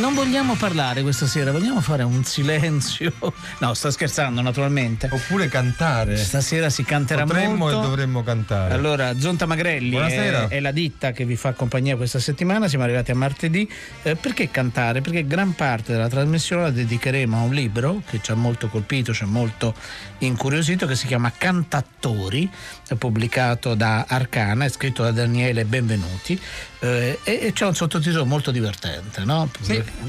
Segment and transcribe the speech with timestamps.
[0.00, 3.12] Non vogliamo parlare questa sera, vogliamo fare un silenzio.
[3.60, 5.10] No, sto scherzando naturalmente.
[5.12, 6.16] Oppure cantare.
[6.16, 7.78] Stasera si canterà Potremmo molto.
[7.78, 8.72] e dovremmo cantare.
[8.72, 13.10] Allora, Zonta Magrelli è, è la ditta che vi fa compagnia questa settimana, siamo arrivati
[13.10, 13.70] a martedì.
[14.02, 15.02] Eh, perché cantare?
[15.02, 19.12] Perché gran parte della trasmissione la dedicheremo a un libro che ci ha molto colpito,
[19.12, 19.74] ci ha molto
[20.18, 22.48] incuriosito, che si chiama Cantatori,
[22.88, 26.40] è pubblicato da Arcana, è scritto da Daniele Benvenuti
[26.80, 29.50] eh, e, c'è un sottotitolo molto divertente, no?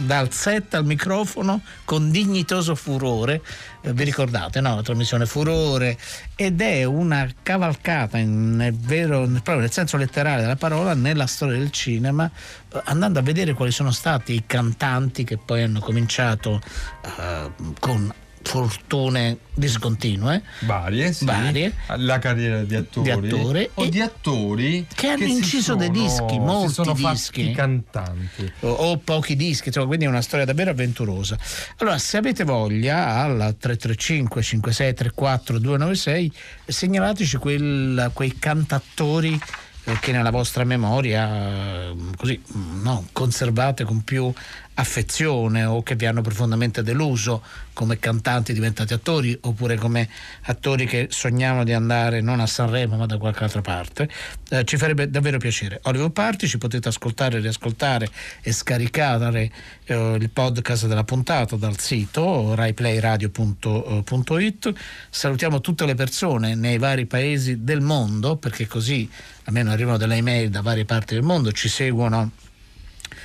[0.05, 3.41] Dal set al microfono con dignitoso furore,
[3.82, 4.76] eh, vi ricordate, no?
[4.76, 5.98] La trasmissione Furore
[6.35, 11.57] ed è una cavalcata in, nel vero, proprio nel senso letterale della parola nella storia
[11.57, 12.29] del cinema,
[12.74, 16.62] eh, andando a vedere quali sono stati i cantanti che poi hanno cominciato
[17.03, 21.25] eh, con fortune discontinue Varie, sì.
[21.25, 21.73] Varie.
[21.97, 23.03] La carriera di attori.
[23.21, 26.93] Di attore o e- di attori che hanno si inciso dei sono- dischi, molti sono
[26.93, 27.51] dischi.
[27.51, 28.51] cantanti.
[28.62, 31.37] o, o pochi dischi, insomma, quindi è una storia davvero avventurosa.
[31.77, 36.31] Allora, se avete voglia, al 335 5634 296
[36.65, 39.39] segnalateci quel- quei cantatori
[39.84, 44.31] eh, che nella vostra memoria eh, così mm, no, conservate con più
[44.76, 50.08] affezione o che vi hanno profondamente deluso come cantanti diventati attori oppure come
[50.44, 54.10] attori che sognavano di andare non a Sanremo ma da qualche altra parte
[54.54, 55.80] Eh, ci farebbe davvero piacere.
[55.84, 58.10] Hollywood Party ci potete ascoltare, riascoltare
[58.42, 59.49] e scaricare
[59.86, 64.74] eh, il podcast della puntata dal sito raiplayradio.it
[65.10, 69.10] salutiamo tutte le persone nei vari paesi del mondo perché così
[69.46, 72.31] almeno arrivano delle email da varie parti del mondo ci seguono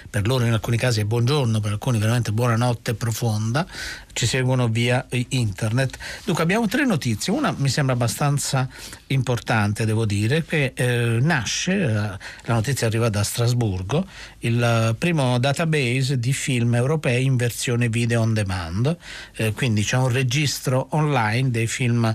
[0.09, 3.67] per loro in alcuni casi è buongiorno, per alcuni veramente buonanotte profonda,
[4.17, 5.99] ci seguono via eh, internet.
[6.25, 8.67] Dunque abbiamo tre notizie, una mi sembra abbastanza
[9.09, 14.07] importante devo dire, che eh, nasce, eh, la notizia arriva da Strasburgo,
[14.39, 18.97] il eh, primo database di film europei in versione video on demand,
[19.37, 22.15] eh, quindi c'è un registro online dei film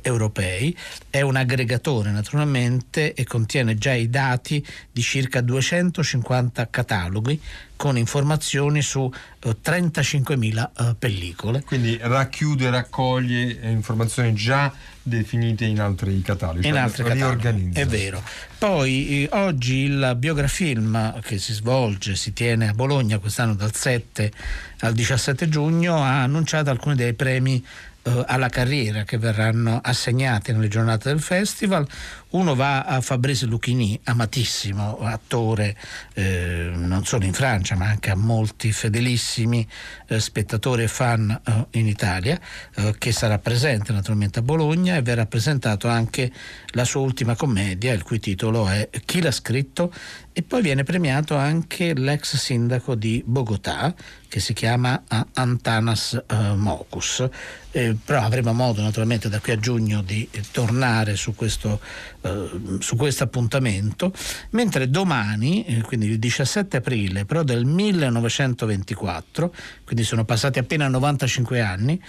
[0.00, 0.74] europei,
[1.10, 7.40] è un aggregatore naturalmente e contiene già i dati di circa 250 cataloghi
[7.76, 11.62] con informazioni su eh, 35.000 eh, pellicole.
[11.64, 14.72] Quindi racchiude, raccoglie eh, informazioni già
[15.02, 16.66] definite in altri cataloghi.
[16.66, 17.70] in cioè altri cataloghi.
[17.72, 18.22] È vero.
[18.58, 24.32] Poi eh, oggi il biografilm che si svolge, si tiene a Bologna quest'anno dal 7
[24.80, 27.64] al 17 giugno, ha annunciato alcuni dei premi
[28.04, 31.86] eh, alla carriera che verranno assegnati nelle giornate del festival.
[32.30, 35.76] Uno va a Fabrice Lucchini, amatissimo attore
[36.14, 39.66] eh, non solo in Francia ma anche a molti fedelissimi
[40.08, 42.40] eh, spettatori e fan eh, in Italia,
[42.76, 46.32] eh, che sarà presente naturalmente a Bologna e verrà presentato anche
[46.70, 49.92] la sua ultima commedia, il cui titolo è Chi l'ha scritto?
[50.34, 53.94] E poi viene premiato anche l'ex sindaco di Bogotà,
[54.28, 57.28] che si chiama eh, Antanas eh, Mocus.
[57.70, 61.80] Eh, però avremo modo naturalmente da qui a giugno di tornare su questo,
[62.22, 64.12] eh, su questo appuntamento,
[64.50, 69.52] mentre domani, eh, quindi il 17 aprile, però del 1924,
[69.84, 72.00] quindi sono passati appena 95 anni,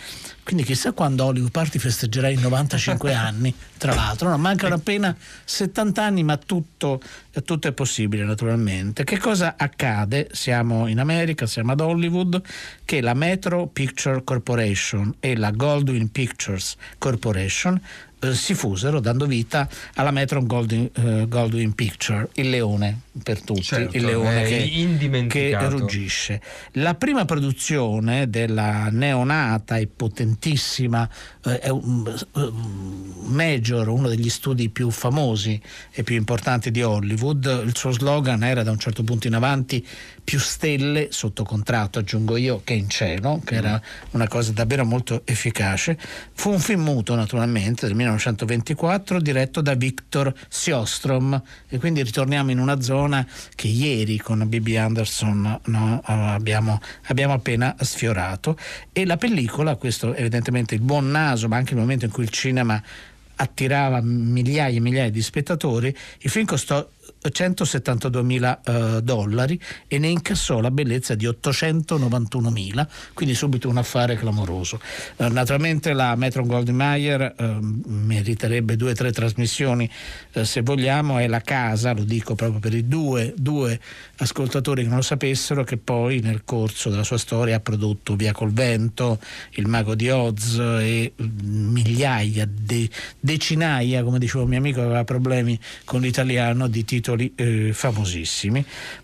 [0.44, 5.16] quindi chissà quando Hollywood Party festeggerà i 95 anni, tra l'altro, no, mancano appena
[5.46, 7.01] 70 anni, ma tutto,
[7.44, 9.03] tutto è possibile naturalmente.
[9.03, 10.30] Che cosa accade?
[10.31, 12.40] Siamo in America, siamo ad Hollywood,
[12.85, 17.81] che la Metro Picture Corporation e la Goldwyn Pictures Corporation
[18.23, 23.61] eh, si fusero dando vita alla Metro Goldwyn, eh, Goldwyn Picture, il leone per tutti,
[23.61, 26.42] Certo, il leone è che, che ruggisce.
[26.74, 31.07] La prima produzione della neonata e potentissima
[31.44, 32.51] eh, è un, eh,
[33.25, 35.59] Major, uno degli studi più famosi
[35.92, 39.86] e più importanti di Hollywood, il suo slogan era da un certo punto in avanti
[40.23, 43.81] più stelle sotto contratto, aggiungo io, che in cielo, che era
[44.11, 45.97] una cosa davvero molto efficace.
[46.33, 52.59] Fu un film muto naturalmente del 1924 diretto da Victor Siostrom e quindi ritorniamo in
[52.59, 53.25] una zona
[53.55, 54.75] che ieri con B.B.
[54.77, 58.57] Anderson no, abbiamo, abbiamo appena sfiorato
[58.91, 62.29] e la pellicola, questo evidentemente il buon naso ma anche il momento in cui il
[62.29, 62.81] cinema
[63.35, 66.87] attirava migliaia e migliaia di spettatori, il film costò
[67.31, 73.77] 172 mila eh, dollari e ne incassò la bellezza di 891 mila, quindi subito un
[73.77, 74.79] affare clamoroso.
[75.17, 79.89] Eh, naturalmente la Metro Goldwyn eh, meriterebbe due o tre trasmissioni
[80.33, 83.79] eh, se vogliamo, è la casa, lo dico proprio per i due, due
[84.17, 88.31] ascoltatori che non lo sapessero, che poi nel corso della sua storia ha prodotto Via
[88.31, 89.19] col vento,
[89.51, 92.89] Il mago di Oz e mm, migliaia, de,
[93.19, 98.63] decinaia, come diceva un mio amico, aveva problemi con l'italiano, di titoli eh, famosissimi.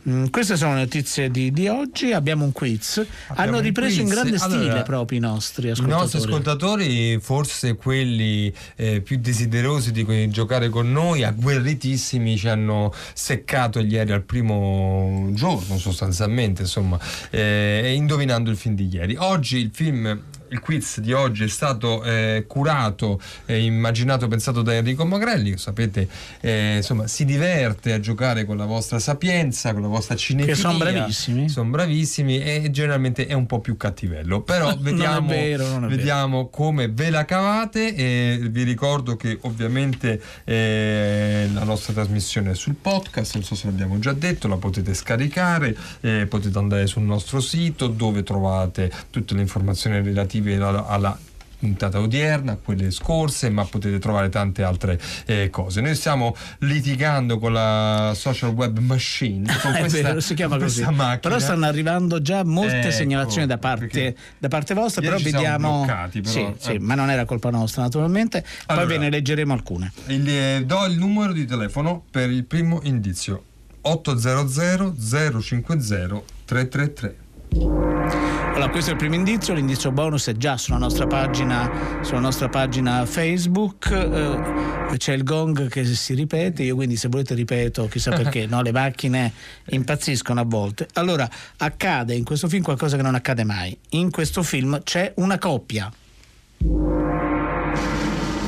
[0.09, 2.97] Mm, queste sono le notizie di, di oggi, abbiamo un quiz,
[3.27, 4.15] Abbiamo hanno ripreso in quiz.
[4.19, 6.01] grande stile Allora, proprio i nostri I ascoltatori.
[6.01, 13.79] nostri ascoltatori, forse quelli eh, più desiderosi di giocare con noi, agguerritissimi, ci hanno seccato
[13.79, 16.97] ieri al primo giorno sostanzialmente, insomma,
[17.29, 19.15] eh, indovinando il film di ieri.
[19.17, 24.73] Oggi il film il quiz di oggi è stato eh, curato, eh, immaginato, pensato da
[24.73, 26.07] Enrico Magrelli, che sapete,
[26.41, 30.55] eh, insomma, si diverte a giocare con la vostra sapienza, con la vostra cinefilia.
[30.55, 31.49] Che son bravissimi.
[31.49, 34.41] Sono bravissimi e generalmente è un po' più cattivello.
[34.41, 35.79] Però vediamo, vero.
[35.87, 42.55] vediamo come ve la cavate e vi ricordo che ovviamente eh, la nostra trasmissione è
[42.55, 47.03] sul podcast, non so se l'abbiamo già detto, la potete scaricare, eh, potete andare sul
[47.03, 51.17] nostro sito dove trovate tutte le informazioni relative alla, alla
[51.59, 55.81] puntata odierna, quelle scorse, ma potete trovare tante altre eh, cose.
[55.81, 60.81] Noi stiamo litigando con la social web machine, con questa, vero, si chiama così.
[60.81, 61.17] questa macchina.
[61.19, 65.77] Però stanno arrivando già molte Ecco, segnalazioni da parte, da parte vostra, però siamo vediamo.
[65.83, 66.79] bloccati, però, sì, sì, eh.
[66.79, 68.43] ma non era colpa nostra, naturalmente.
[68.67, 68.85] Allora.
[68.85, 69.91] Poi ve ne leggeremo alcune.
[70.07, 73.43] Il- eh, do il numero di telefono per il primo indizio
[73.81, 74.95] 800
[75.41, 77.17] 050 333
[77.51, 82.49] Allora, questo è il primo indizio, l'indizio bonus è già sulla nostra pagina, sulla nostra
[82.49, 88.11] pagina Facebook, eh, c'è il gong che si ripete, io quindi se volete ripeto, chissà
[88.11, 88.61] perché, no?
[88.61, 89.31] le macchine
[89.69, 90.87] impazziscono a volte.
[90.93, 93.75] Allora, accade in questo film qualcosa che non accade mai.
[93.91, 95.91] In questo film c'è una coppia.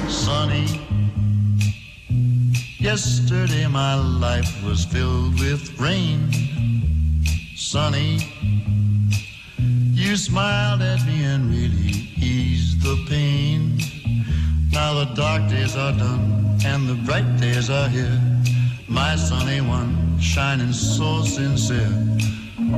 [0.07, 0.79] Sonny,
[2.79, 6.29] yesterday my life was filled with rain.
[7.63, 8.17] Sonny,
[9.93, 13.77] you smiled at me and really eased the pain.
[14.71, 18.19] Now the dark days are done and the bright days are here.
[18.89, 21.93] My sunny one, shining so sincere.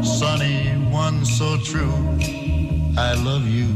[0.03, 1.95] Sunny one, so true.
[2.97, 3.69] I love you.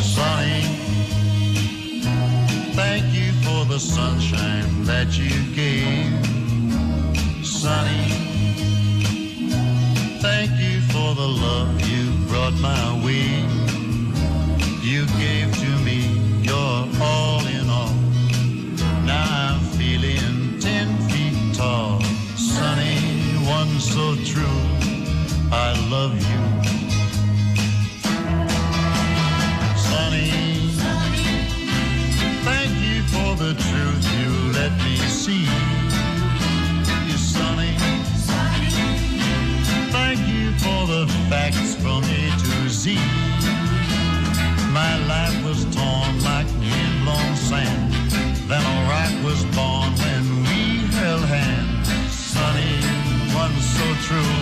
[0.00, 0.62] Sonny,
[2.74, 6.45] thank you for the sunshine that you gave.
[7.56, 8.10] Sonny,
[10.20, 13.42] thank you for the love you brought my way.
[14.82, 16.00] You gave to me
[16.42, 17.94] your all in all.
[19.06, 22.02] Now I'm feeling ten feet tall.
[22.36, 22.98] Sonny,
[23.48, 24.60] one so true.
[25.50, 26.42] I love you.
[29.88, 30.30] Sonny,
[32.44, 35.75] thank you for the truth you let me see.
[40.66, 42.98] For the facts from A to Z.
[44.80, 47.92] My life was torn like wind-blown sand.
[48.48, 50.60] Then a rock was born when we
[50.98, 51.88] held hands.
[52.32, 52.74] Sonny,
[53.42, 54.35] one so true.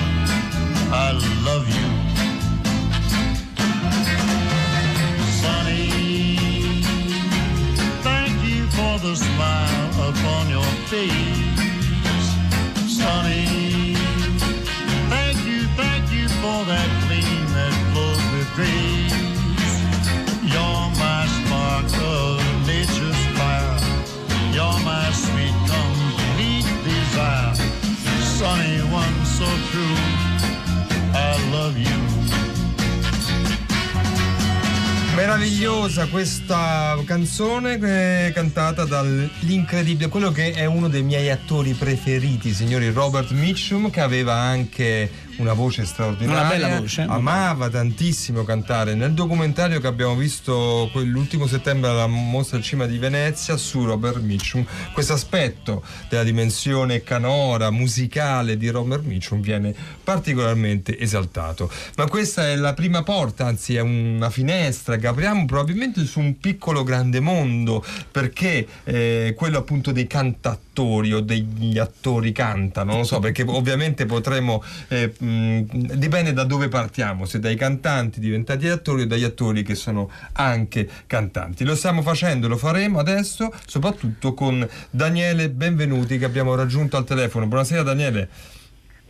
[35.85, 42.91] Meravigliosa questa canzone eh, cantata dall'incredibile, quello che è uno dei miei attori preferiti, signori
[42.91, 46.41] Robert Mitchum, che aveva anche una voce straordinaria.
[46.41, 47.03] Una bella voce.
[47.03, 48.95] Amava tantissimo cantare.
[48.95, 54.21] Nel documentario che abbiamo visto l'ultimo settembre alla Mostra al Cima di Venezia su Robert
[54.21, 61.71] Mitchum, questo aspetto della dimensione canora, musicale di Robert Mitchum viene particolarmente esaltato.
[61.97, 66.39] Ma questa è la prima porta, anzi è una finestra che apriamo probabilmente su un
[66.39, 73.01] piccolo grande mondo, perché eh, quello appunto dei cantatori attori o degli attori cantano, non
[73.01, 75.61] lo so, perché ovviamente potremo, eh, mh,
[75.95, 80.89] dipende da dove partiamo, se dai cantanti diventati attori o dagli attori che sono anche
[81.07, 81.65] cantanti.
[81.65, 87.47] Lo stiamo facendo, lo faremo adesso, soprattutto con Daniele Benvenuti che abbiamo raggiunto al telefono.
[87.47, 88.29] Buonasera Daniele.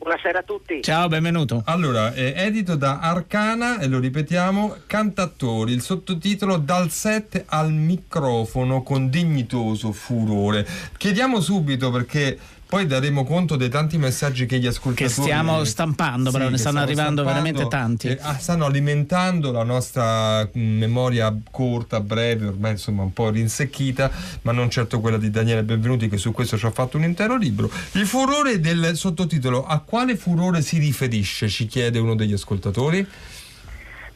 [0.05, 0.83] Buonasera a tutti.
[0.83, 1.63] Ciao, benvenuto.
[1.65, 8.83] Allora, è edito da Arcana e lo ripetiamo, Cantatori, il sottotitolo Dal set al microfono
[8.83, 10.67] con dignitoso furore.
[10.99, 12.39] Chiediamo subito perché
[12.75, 16.59] poi daremo conto dei tanti messaggi che gli ascoltatori Che stiamo stampando, però Sì, ne
[16.59, 18.09] stanno arrivando veramente tanti.
[18.09, 24.11] e, ah, stanno alimentando la nostra mh, memoria corta, breve, ormai insomma un po' rinsecchita,
[24.43, 27.37] ma non certo quella di Daniele Benvenuti che su questo ci ha fatto un intero
[27.37, 27.71] libro.
[27.93, 31.49] Il furore del sottotitolo, a quale furore si riferisce?
[31.49, 33.07] Ci chiede uno degli ascoltatori.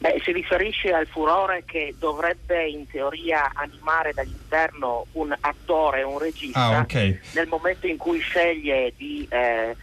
[0.01, 6.61] Beh, si riferisce al furore che dovrebbe in teoria animare dall'interno un attore, un regista,
[6.61, 7.19] Ah, ok.
[7.33, 9.75] nel momento in cui sceglie di eh,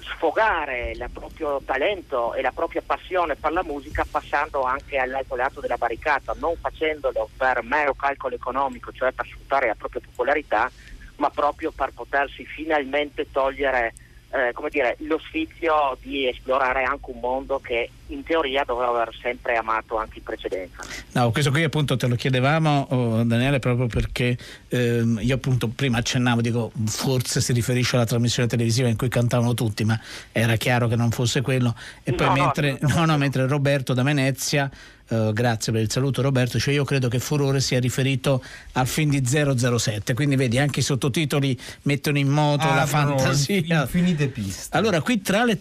[0.00, 5.60] sfogare il proprio talento e la propria passione per la musica passando anche all'altro lato
[5.60, 10.70] della barricata, non facendolo per mero calcolo economico, cioè per sfruttare la propria popolarità,
[11.16, 13.92] ma proprio per potersi finalmente togliere
[14.34, 19.14] eh, come dire, lo sfizio di esplorare anche un mondo che in teoria doveva aver
[19.20, 20.82] sempre amato anche in precedenza.
[21.12, 24.36] No, questo qui appunto te lo chiedevamo, oh, Daniele, proprio perché
[24.68, 29.54] ehm, io appunto prima accennavo, dico forse si riferisce alla trasmissione televisiva in cui cantavano
[29.54, 29.98] tutti, ma
[30.32, 31.74] era chiaro che non fosse quello.
[32.02, 33.18] E poi No, mentre, no, no, no.
[33.18, 34.70] mentre Roberto da Venezia,
[35.08, 38.42] eh, grazie per il saluto Roberto, cioè io credo che Furore sia riferito
[38.72, 43.82] al film di 007, quindi vedi anche i sottotitoli mettono in moto la Aprono fantasia.
[43.82, 44.76] Infinite piste.
[44.76, 45.58] Allora, qui tra, le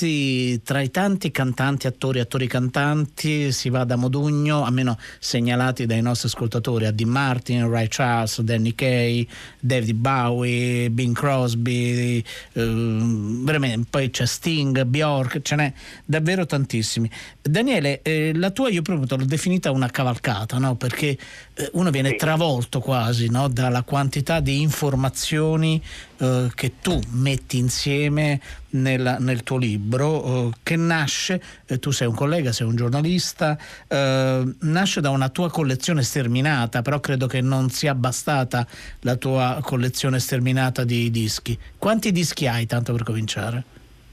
[0.00, 6.00] tanti, tra i tanti cantanti, attori, attori cantanti, si va da Modugno, almeno segnalati dai
[6.00, 9.26] nostri ascoltatori, a Dean Martin, Ray Charles, Danny Kay,
[9.58, 15.72] David Bowie, Bing Crosby, veramente, poi c'è Sting, Bjork, ce n'è
[16.04, 17.10] davvero tantissimi.
[17.42, 20.76] Daniele, eh, la tua io proprio l'ho definita una cavalcata, no?
[20.76, 21.18] perché
[21.54, 23.48] eh, uno viene travolto quasi no?
[23.48, 25.82] dalla quantità di informazioni
[26.18, 28.40] eh, che tu metti insieme
[28.70, 33.58] nel, nel tuo libro, eh, che nasce, eh, tu sei un collega, sei un giornalista,
[33.88, 38.66] eh, nasce da una tua collezione sterminata, però credo che non sia bastata
[39.00, 41.58] la tua collezione sterminata di dischi.
[41.78, 43.64] Quanti dischi hai, tanto per cominciare?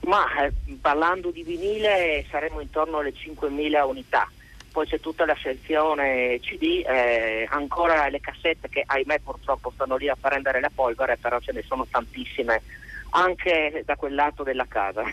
[0.01, 4.29] Ma eh, parlando di vinile saremo intorno alle 5.000 unità.
[4.71, 10.07] Poi c'è tutta la sezione CD, eh, ancora le cassette che ahimè purtroppo stanno lì
[10.07, 12.61] a prendere la polvere, però ce ne sono tantissime
[13.11, 15.03] anche da quel lato della casa.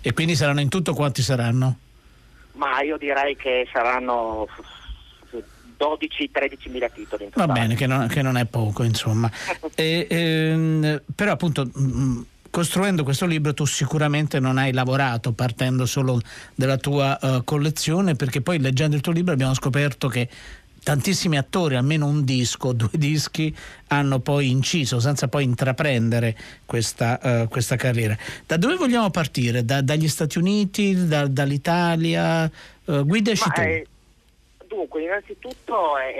[0.00, 1.76] E quindi saranno in tutto quanti saranno?
[2.52, 4.46] Ma io direi che saranno
[5.78, 9.30] 12-13 mila titoli in Va bene, che non, che non è poco, insomma.
[9.74, 16.20] E, ehm, però appunto mm, costruendo questo libro tu sicuramente non hai lavorato partendo solo
[16.54, 20.28] dalla tua eh, collezione, perché poi leggendo il tuo libro abbiamo scoperto che
[20.82, 23.54] tantissimi attori, almeno un disco, due dischi,
[23.88, 28.16] hanno poi inciso senza poi intraprendere questa, eh, questa carriera.
[28.46, 29.64] Da dove vogliamo partire?
[29.64, 32.44] Da- dagli Stati Uniti, da- dall'Italia?
[32.84, 33.60] Eh, guidaci Ma, tu.
[33.60, 33.86] eh,
[34.66, 36.14] dunque, innanzitutto è,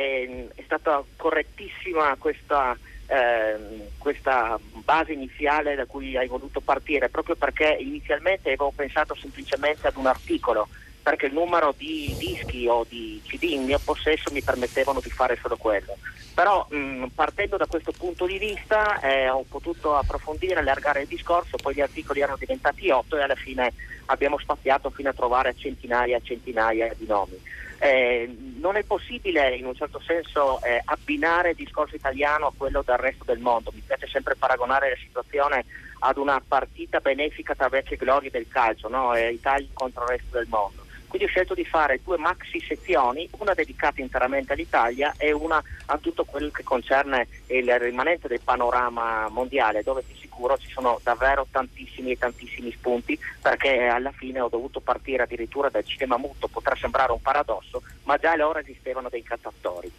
[0.55, 2.77] è- stata correttissima questa,
[3.07, 9.87] ehm, questa base iniziale da cui hai voluto partire, proprio perché inizialmente avevo pensato semplicemente
[9.87, 10.69] ad un articolo,
[11.03, 15.39] perché il numero di dischi o di CD in mio possesso mi permettevano di fare
[15.41, 15.97] solo quello.
[16.35, 21.57] Però mh, partendo da questo punto di vista eh, ho potuto approfondire, allargare il discorso,
[21.57, 23.73] poi gli articoli erano diventati otto e alla fine
[24.07, 27.39] abbiamo spaziato fino a trovare centinaia e centinaia di nomi.
[27.79, 32.83] Eh, non è possibile in un certo senso eh, abbinare il discorso italiano a quello
[32.87, 33.73] del resto del mondo.
[33.75, 35.65] Mi piace sempre paragonare la situazione
[35.99, 39.15] ad una partita benefica tra vecchie glorie del calcio, no?
[39.15, 40.85] Eh, Italia contro il resto del mondo.
[41.13, 45.99] Quindi ho scelto di fare due maxi sezioni, una dedicata interamente all'Italia e una a
[45.99, 51.47] tutto quello che concerne il rimanente del panorama mondiale, dove di sicuro ci sono davvero
[51.51, 56.75] tantissimi e tantissimi spunti, perché alla fine ho dovuto partire addirittura dal cinema muto, potrà
[56.77, 59.93] sembrare un paradosso, ma già allora esistevano dei cantatori.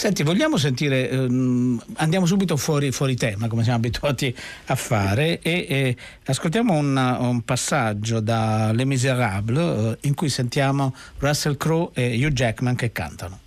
[0.00, 4.34] Senti, vogliamo sentire, ehm, andiamo subito fuori, fuori tema, come siamo abituati
[4.68, 10.94] a fare, e, e ascoltiamo un, un passaggio da Les Miserables eh, in cui sentiamo
[11.18, 13.40] Russell Crowe e Hugh Jackman che cantano.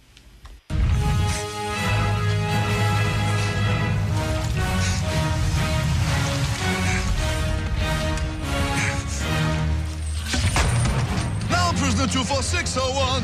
[11.50, 13.24] Now, prisoner 24601,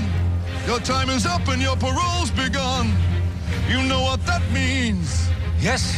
[0.66, 3.18] your time is up and your parole's begun.
[3.70, 5.30] You know what that means.
[5.60, 5.96] Yes,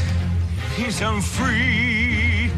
[0.76, 2.52] he's and free.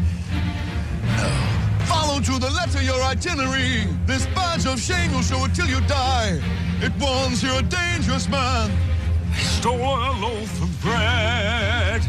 [1.86, 3.86] Follow to the letter your itinerary.
[4.06, 6.40] This badge of shame will show it till you die.
[6.80, 8.72] It warns you're a dangerous man.
[9.32, 12.02] I stole a loaf of bread.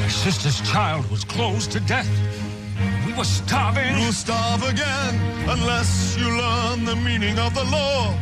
[0.00, 2.08] My sister's child was close to death.
[3.06, 3.98] We were starving.
[3.98, 8.14] You'll starve again unless you learn the meaning of the law.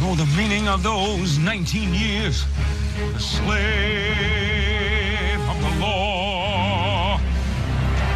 [0.00, 2.44] Know the meaning of those 19 years.
[3.14, 3.56] A slave
[5.48, 7.18] of the law.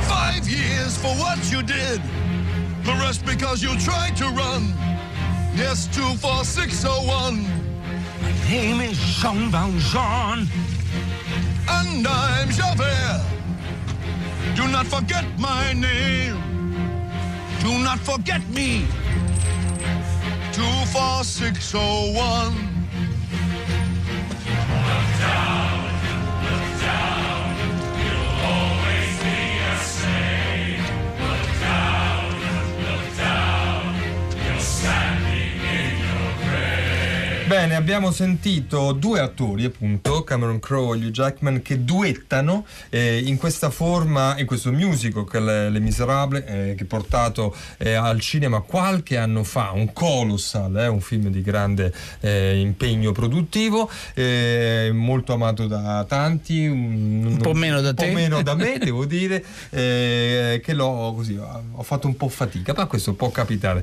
[0.03, 2.03] Five years for what you did.
[2.85, 4.75] The rest because you tried to run.
[5.57, 7.45] Yes, 24601.
[8.23, 10.47] My name is Jean Valjean.
[11.67, 13.25] And I'm Javert.
[14.55, 16.37] Do not forget my name.
[17.61, 18.87] Do not forget me
[20.61, 22.80] two, four, six, oh, one.
[37.51, 43.39] Bene, abbiamo sentito due attori, appunto, Cameron Crowe e Hugh Jackman, che duettano eh, in
[43.39, 47.95] questa forma, in questo musical che è Le, Le Miserable, eh, che è portato eh,
[47.95, 53.91] al cinema qualche anno fa, un colossal, eh, un film di grande eh, impegno produttivo,
[54.15, 58.13] eh, molto amato da tanti, un, Un po' meno da un po' te.
[58.13, 63.15] meno da me, devo dire, che l'ho così, ho fatto un po' fatica, ma questo
[63.15, 63.83] può capitare.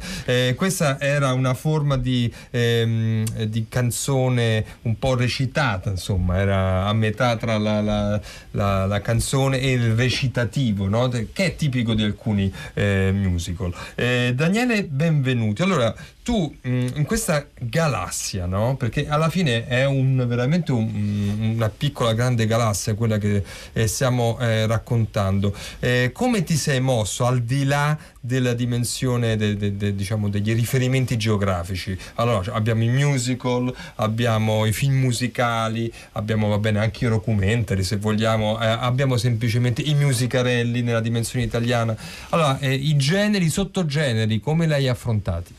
[0.56, 3.26] Questa era una forma di, ehm,
[3.58, 8.22] di canzone un po' recitata, insomma, era a metà tra la, la-
[8.52, 11.08] la- la canzone e il recitativo, no?
[11.10, 13.74] Che è tipico di alcuni eh, musical.
[13.96, 15.62] Eh, Daniele, benvenuti.
[15.64, 15.94] Allora,
[16.28, 18.76] tu mh, in questa galassia, no?
[18.76, 23.42] Perché alla fine è un, veramente un- una piccola grande galassia quella che
[23.72, 25.56] eh, stiamo eh, raccontando.
[25.80, 30.54] Eh, come ti sei mosso al di là della dimensione de- de- de- diciamo degli
[30.54, 31.98] riferimenti geografici?
[32.16, 37.96] Allora, abbiamo i musical, abbiamo i film musicali, abbiamo va bene anche i documentary se
[37.96, 41.96] vogliamo, eh, abbiamo semplicemente i musicarelli nella dimensione italiana.
[42.32, 45.54] Allora, eh, i generi, i sottogeneri, come li hai affrontati?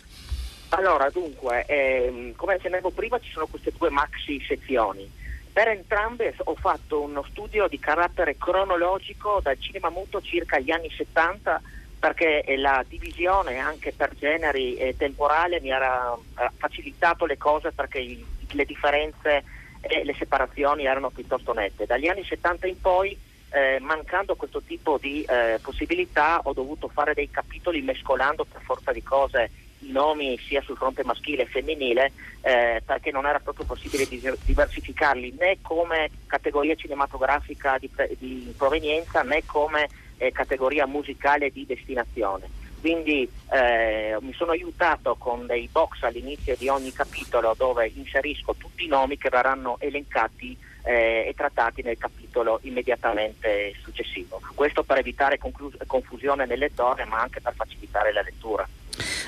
[0.71, 5.11] Allora, dunque, ehm, come accennavo prima, ci sono queste due maxi sezioni.
[5.51, 10.91] Per entrambe ho fatto uno studio di carattere cronologico dal cinema muto circa gli anni
[10.91, 11.61] 70
[11.99, 17.73] perché eh, la divisione anche per generi e temporale mi era eh, facilitato le cose
[17.73, 19.45] perché i- le differenze
[19.81, 21.87] e le separazioni erano piuttosto nette.
[21.87, 27.15] Dagli anni 70 in poi, eh, mancando questo tipo di eh, possibilità, ho dovuto fare
[27.15, 32.83] dei capitoli mescolando per forza di cose nomi sia sul fronte maschile che femminile eh,
[32.85, 34.07] perché non era proprio possibile
[34.45, 39.89] diversificarli né come categoria cinematografica di, di provenienza né come
[40.19, 42.67] eh, categoria musicale di destinazione.
[42.81, 48.85] Quindi eh, mi sono aiutato con dei box all'inizio di ogni capitolo dove inserisco tutti
[48.85, 54.41] i nomi che verranno elencati eh, e trattati nel capitolo immediatamente successivo.
[54.55, 58.67] Questo per evitare conclu- confusione nel lettore ma anche per facilitare la lettura.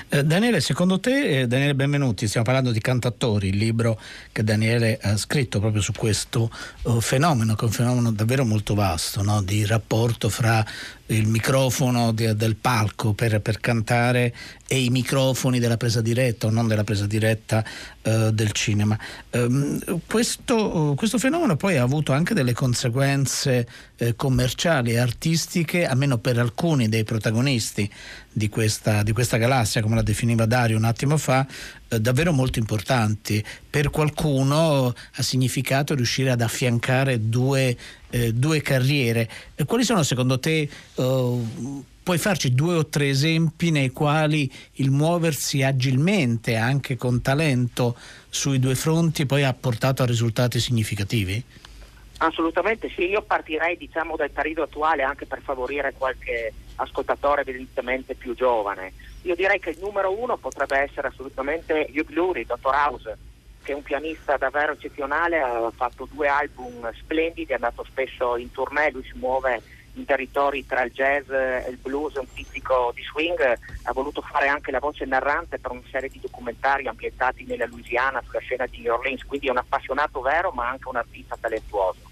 [0.09, 3.99] Eh, Daniele, secondo te, eh, Daniele Benvenuti, stiamo parlando di Cantatori, il libro
[4.31, 6.51] che Daniele ha scritto proprio su questo
[6.83, 9.41] eh, fenomeno, che è un fenomeno davvero molto vasto, no?
[9.41, 10.65] di rapporto fra
[11.15, 14.33] il microfono di- del palco per, per cantare
[14.67, 17.63] e i microfoni della presa diretta o non della presa diretta
[18.01, 18.97] eh, del cinema.
[19.31, 26.17] Ehm, questo, questo fenomeno poi ha avuto anche delle conseguenze eh, commerciali e artistiche, almeno
[26.19, 27.89] per alcuni dei protagonisti
[28.31, 31.45] di questa, di questa galassia, come la definiva Dario un attimo fa,
[31.89, 33.43] eh, davvero molto importanti.
[33.69, 37.77] Per qualcuno ha significato riuscire ad affiancare due,
[38.11, 39.27] eh, due carriere.
[39.55, 41.39] E quali sono secondo te, eh,
[42.03, 47.95] puoi farci due o tre esempi nei quali il muoversi agilmente, anche con talento,
[48.29, 51.43] sui due fronti poi ha portato a risultati significativi?
[52.17, 58.35] Assolutamente sì, io partirei diciamo dal periodo attuale anche per favorire qualche ascoltatore evidentemente più
[58.35, 58.93] giovane.
[59.23, 63.17] Io direi che il numero uno potrebbe essere assolutamente Hugh Lurie, Dottor House,
[63.63, 68.51] che è un pianista davvero eccezionale, ha fatto due album splendidi, è andato spesso in
[68.51, 69.61] tournée, lui si muove
[69.95, 73.41] in territori tra il jazz e il blues, un fisico di swing,
[73.83, 78.21] ha voluto fare anche la voce narrante per una serie di documentari ambientati nella Louisiana,
[78.25, 82.10] sulla scena di New Orleans, quindi è un appassionato vero ma anche un artista talentuoso.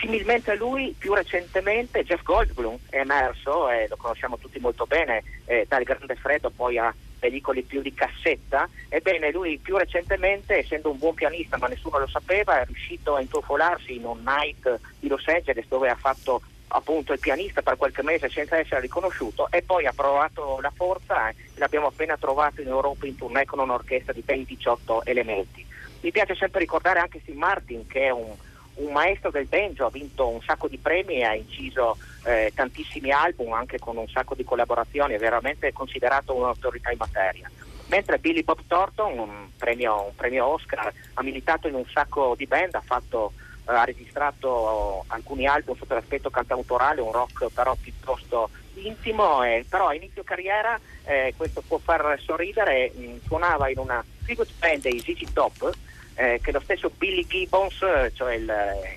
[0.00, 5.22] Similmente a lui, più recentemente, Jeff Goldblum è emerso, e lo conosciamo tutti molto bene,
[5.44, 8.66] eh, dal Grande Freddo poi ha pellicole più di cassetta.
[8.88, 13.20] Ebbene, lui più recentemente, essendo un buon pianista, ma nessuno lo sapeva, è riuscito a
[13.20, 18.02] intrufolarsi in un night di Los Angeles dove ha fatto appunto il pianista per qualche
[18.02, 22.68] mese senza essere riconosciuto e poi ha provato la forza e l'abbiamo appena trovato in
[22.68, 25.66] Europa in tournée con un'orchestra di ben 18 elementi.
[26.00, 28.34] Mi piace sempre ricordare anche Steve Martin che è un,
[28.80, 33.10] un maestro del banjo, ha vinto un sacco di premi e ha inciso eh, tantissimi
[33.10, 37.50] album anche con un sacco di collaborazioni, è veramente considerato un'autorità in materia.
[37.86, 42.46] Mentre Billy Bob Thornton, un premio, un premio Oscar, ha militato in un sacco di
[42.46, 43.32] band, ha fatto
[43.68, 49.88] eh, ha registrato alcuni album sotto l'aspetto cantautorale, un rock però piuttosto intimo, eh, però
[49.88, 55.00] a inizio carriera, eh, questo può far sorridere, mh, suonava in una tribute band dei
[55.00, 55.72] ZZ Top,
[56.14, 58.52] eh, che lo stesso Billy Gibbons, eh, cioè il,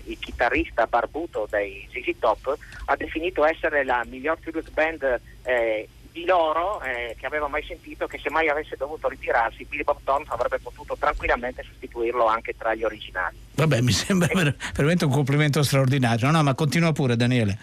[0.06, 6.26] il chitarrista barbuto dei ZZ Top, ha definito essere la miglior tribute band eh, di
[6.26, 10.32] loro eh, che aveva mai sentito che se mai avesse dovuto ritirarsi Billy Bob Thornton
[10.34, 13.36] avrebbe potuto tranquillamente sostituirlo anche tra gli originali.
[13.56, 16.28] Vabbè, mi sembra ver- veramente un complimento straordinario.
[16.28, 17.58] No, no, ma continua pure Daniele.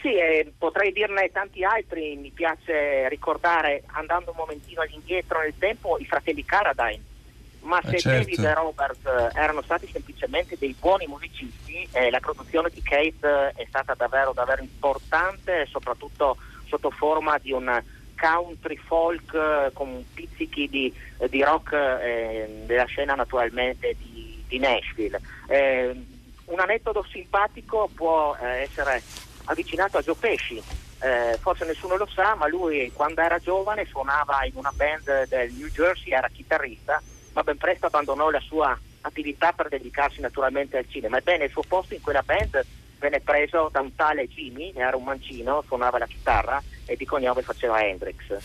[0.00, 5.98] Sì, eh, potrei dirne tanti altri, mi piace ricordare, andando un momentino all'indietro nel tempo,
[5.98, 7.02] i fratelli Carradine.
[7.60, 8.18] Ma se Eh, certo.
[8.18, 13.52] David e Robert eh, erano stati semplicemente dei buoni musicisti, eh, la produzione di Kate
[13.54, 17.82] eh, è stata davvero, davvero importante, soprattutto sotto forma di un
[18.18, 20.94] country folk con pizzichi di,
[21.28, 25.20] di rock eh, della scena naturalmente di, di Nashville.
[26.46, 29.02] Un aneddoto simpatico può essere
[29.44, 30.62] avvicinato a Joe Pesci.
[31.00, 35.52] Eh, forse nessuno lo sa, ma lui quando era giovane suonava in una band del
[35.52, 37.00] New Jersey, era chitarrista,
[37.38, 41.18] ma ben presto abbandonò la sua attività per dedicarsi naturalmente al cinema.
[41.18, 42.64] Ebbene, il suo posto in quella band
[42.98, 47.42] venne preso da un tale Jimmy, era un mancino, suonava la chitarra e di cognome
[47.42, 48.16] faceva Hendrix.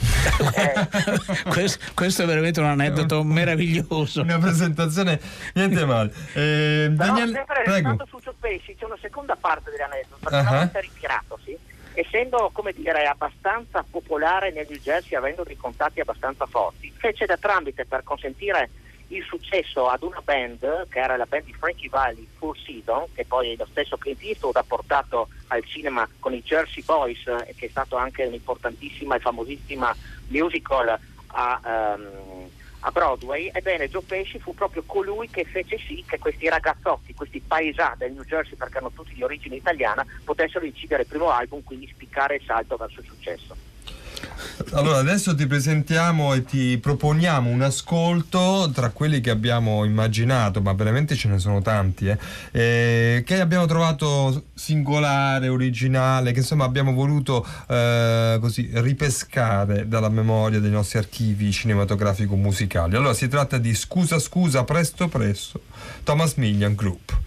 [0.56, 4.22] Eh, questo, questo è veramente un aneddoto meraviglioso.
[4.22, 5.20] Una presentazione
[5.56, 6.12] niente male.
[6.34, 7.72] Eh, Però Daniele, sempre prego.
[7.72, 10.42] restando su Joe Pesci c'è una seconda parte dell'aneddoto, perché Ah.
[10.42, 11.58] una volta ritiratosi,
[11.94, 17.38] essendo come dire abbastanza popolare nel New Jersey, avendo dei contatti abbastanza forti, fece da
[17.38, 18.70] tramite per consentire
[19.16, 23.26] il successo ad una band che era la band di Frankie Valli, Full Season, che
[23.26, 27.68] poi lo stesso Clint Eastwood ha portato al cinema con i Jersey Boys, eh, che
[27.68, 29.96] è stato anche un'importantissima e famosissima
[30.28, 30.98] musical
[31.28, 32.50] a, ehm,
[32.86, 37.40] a Broadway, ebbene Joe Pesci fu proprio colui che fece sì che questi ragazzotti, questi
[37.40, 41.64] paesà del New Jersey, perché hanno tutti di origine italiana, potessero incidere il primo album,
[41.64, 43.73] quindi spiccare il salto verso il successo.
[44.72, 50.74] Allora, adesso ti presentiamo e ti proponiamo un ascolto tra quelli che abbiamo immaginato, ma
[50.74, 52.18] veramente ce ne sono tanti, eh,
[52.52, 60.60] eh, che abbiamo trovato singolare, originale, che insomma abbiamo voluto eh, così ripescare dalla memoria
[60.60, 62.96] dei nostri archivi cinematografico-musicali.
[62.96, 65.62] Allora, si tratta di Scusa Scusa, Presto Presto,
[66.04, 67.23] Thomas Millian Group.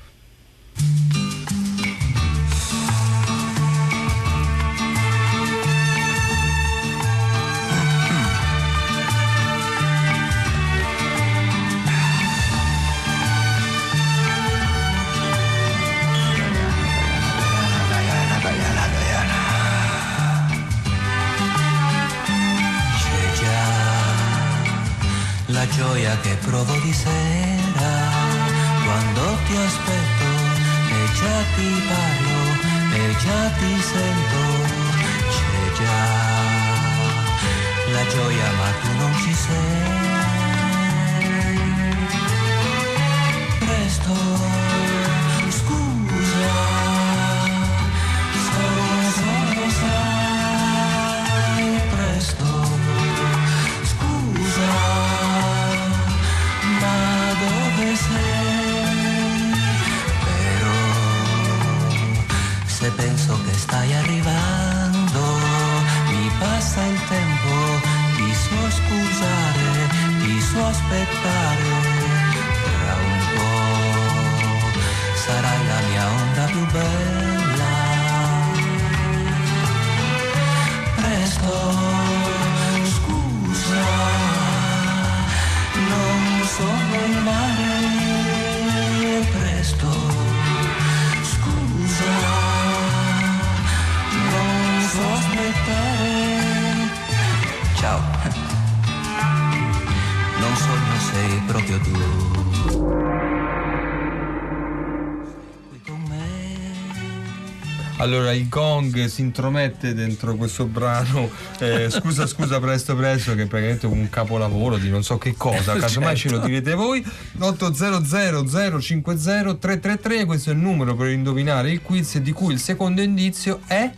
[108.27, 111.31] Allora il gong si intromette dentro questo brano.
[111.61, 115.75] eh, scusa, scusa, presto, presto, che è praticamente un capolavoro di non so che cosa.
[115.79, 116.47] Casomai ce lo Certo.
[116.49, 117.05] direte voi.
[117.39, 123.01] 800 050 333, questo è il numero per indovinare il quiz, di cui il secondo
[123.01, 123.89] indizio è.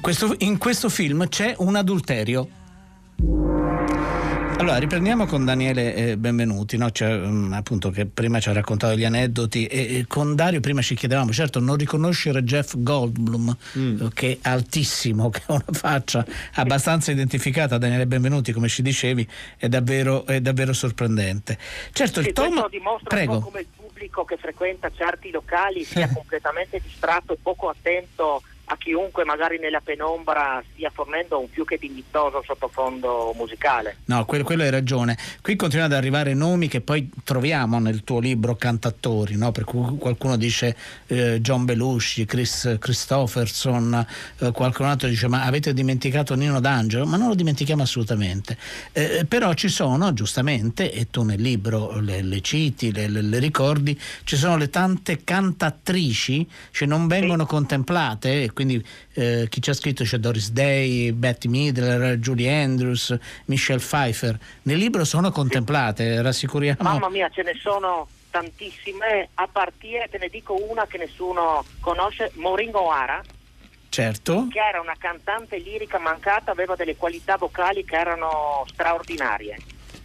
[0.00, 2.48] Questo- in questo film c'è un adulterio.
[4.58, 6.90] Allora, riprendiamo con Daniele eh, Benvenuti, no?
[6.90, 10.82] Cioè, mm, appunto che prima ci ha raccontato gli aneddoti e, e con Dario prima
[10.82, 16.26] ci chiedevamo, certo non riconoscere Jeff Goldblum eh, che è altissimo, che ha una faccia
[16.54, 21.56] abbastanza identificata, Daniele Benvenuti come ci dicevi, è davvero, è davvero sorprendente.
[21.92, 22.48] Certo, Sì, il Tom...
[22.48, 23.38] questo dimostra un Prego.
[23.38, 28.76] po' come il pubblico che frequenta certi locali sia completamente distratto e poco attento a
[28.76, 33.98] chiunque magari nella penombra stia fornendo un più che dignitoso sottofondo musicale.
[34.06, 35.16] No, quello, quello hai ragione.
[35.40, 39.52] Qui continuano ad arrivare nomi che poi troviamo nel tuo libro cantatori, no?
[39.52, 40.76] per cui qualcuno dice
[41.06, 44.06] eh, John Belushi, Chris Christopherson,
[44.38, 47.06] eh, qualcun altro dice ma avete dimenticato Nino D'Angelo?
[47.06, 48.58] Ma non lo dimentichiamo assolutamente.
[48.92, 53.38] Eh, però ci sono, giustamente, e tu nel libro le, le citi, le, le- le
[53.38, 59.70] ricordi, ci sono le tante cantatrici che non vengono contemplate, e quindi eh, chi ci
[59.70, 64.36] ha scritto c'è Doris Day, Betty Midler, Julie Andrews, Michelle Pfeiffer.
[64.62, 66.78] Nel libro sono contemplate, rassicuriamo.
[66.80, 72.32] Mamma mia, ce ne sono tantissime, a partire, te ne dico una che nessuno conosce,
[72.34, 73.22] Maureen O'Hara,
[73.90, 74.48] Certo.
[74.50, 79.56] che era una cantante lirica mancata, aveva delle qualità vocali che erano straordinarie.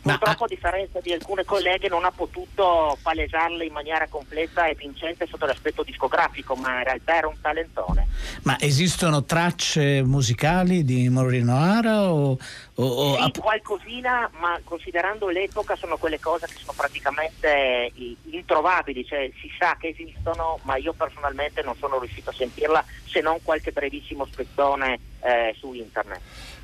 [0.03, 5.25] Purtroppo, a differenza di alcune colleghe, non ha potuto palesarle in maniera completa e vincente
[5.27, 8.07] sotto l'aspetto discografico, ma in realtà era un talentone.
[8.43, 12.37] Ma esistono tracce musicali di Maureen O'Hara o,
[12.75, 19.05] o- o- Sì, qualcosina, ma considerando l'epoca sono quelle cose che sono praticamente i- introvabili,
[19.05, 23.37] cioè si sa che esistono, ma io personalmente non sono riuscito a sentirla se non
[23.41, 26.19] qualche brevissimo spezzone eh, su internet.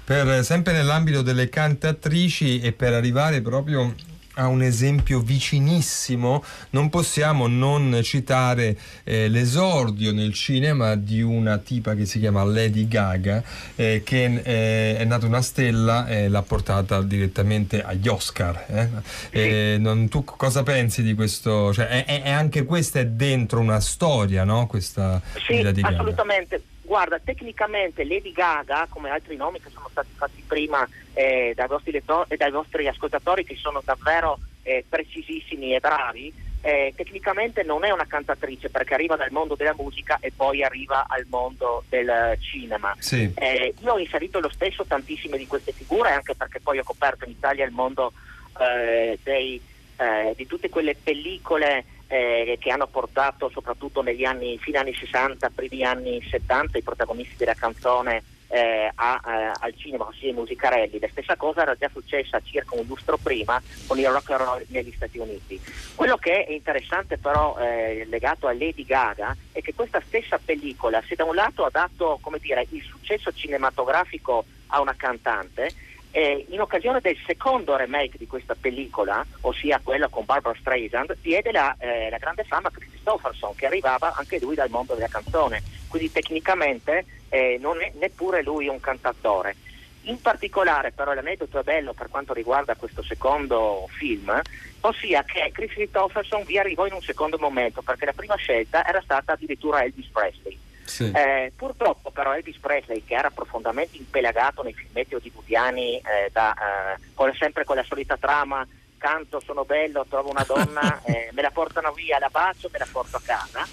[0.09, 3.93] Per, sempre nell'ambito delle cantatrici e per arrivare proprio
[4.37, 11.93] a un esempio vicinissimo, non possiamo non citare eh, l'esordio nel cinema di una tipa
[11.93, 13.43] che si chiama Lady Gaga,
[13.75, 18.65] eh, che eh, è nata una stella e l'ha portata direttamente agli Oscar.
[18.67, 18.89] eh.
[19.29, 21.71] Eh, non- tu cosa pensi di questo?
[21.71, 24.65] Cioè, è, è- è anche questa è dentro una storia, no?
[24.65, 25.93] Questa Sì, di Lady Gaga.
[25.97, 26.61] assolutamente.
[26.89, 31.91] Guarda, tecnicamente Lady Gaga, come altri nomi che sono stati fatti prima eh, dai, vostri
[31.91, 37.85] letto- e dai vostri ascoltatori, che sono davvero eh, precisissimi e bravi, eh, tecnicamente non
[37.85, 42.35] è una cantatrice perché arriva dal mondo della musica e poi arriva al mondo del
[42.39, 42.95] cinema.
[42.97, 43.31] Sì.
[43.35, 47.23] Eh, io ho inserito lo stesso tantissime di queste figure, anche perché poi ho coperto
[47.23, 48.13] in Italia il mondo
[48.59, 49.61] eh, dei,
[49.95, 55.51] eh, di tutte quelle pellicole eh, che hanno portato soprattutto negli anni, fine anni 60,
[55.51, 60.99] primi anni 70, i protagonisti della canzone eh, a- eh, al cinema, ossia i musicarelli.
[60.99, 64.65] La stessa cosa era già successa circa un lustro prima con il rock and roll
[64.69, 65.61] negli Stati Uniti.
[65.93, 71.01] Quello che è interessante però eh, legato a Lady Gaga è che questa stessa pellicola,
[71.07, 75.71] se da un lato ha dato dire, il successo cinematografico a una cantante,
[76.11, 81.51] eh, in occasione del secondo remake di questa pellicola, ossia quella con Barbara Streisand, diede
[81.51, 85.07] la, eh, la grande fama a Chris Christopherson, che arrivava anche lui dal mondo della
[85.07, 89.55] canzone, quindi tecnicamente eh, non è neppure lui un cantatore.
[90.03, 94.39] In particolare però l'aneddoto è bello per quanto riguarda questo secondo film,
[94.81, 99.01] ossia che Chris Christopherson vi arrivò in un secondo momento, perché la prima scelta era
[99.01, 100.57] stata addirittura Elvis Presley.
[100.89, 101.11] Sì.
[101.13, 106.99] Eh, purtroppo però Elvis Presley, che era profondamente impelagato nei filmetti hollywoodiani, eh, da, eh,
[107.13, 111.51] con- sempre con la solita trama, canto, sono bello, trovo una donna, eh, me la
[111.51, 113.65] portano via, la bacio, me la porto a casa,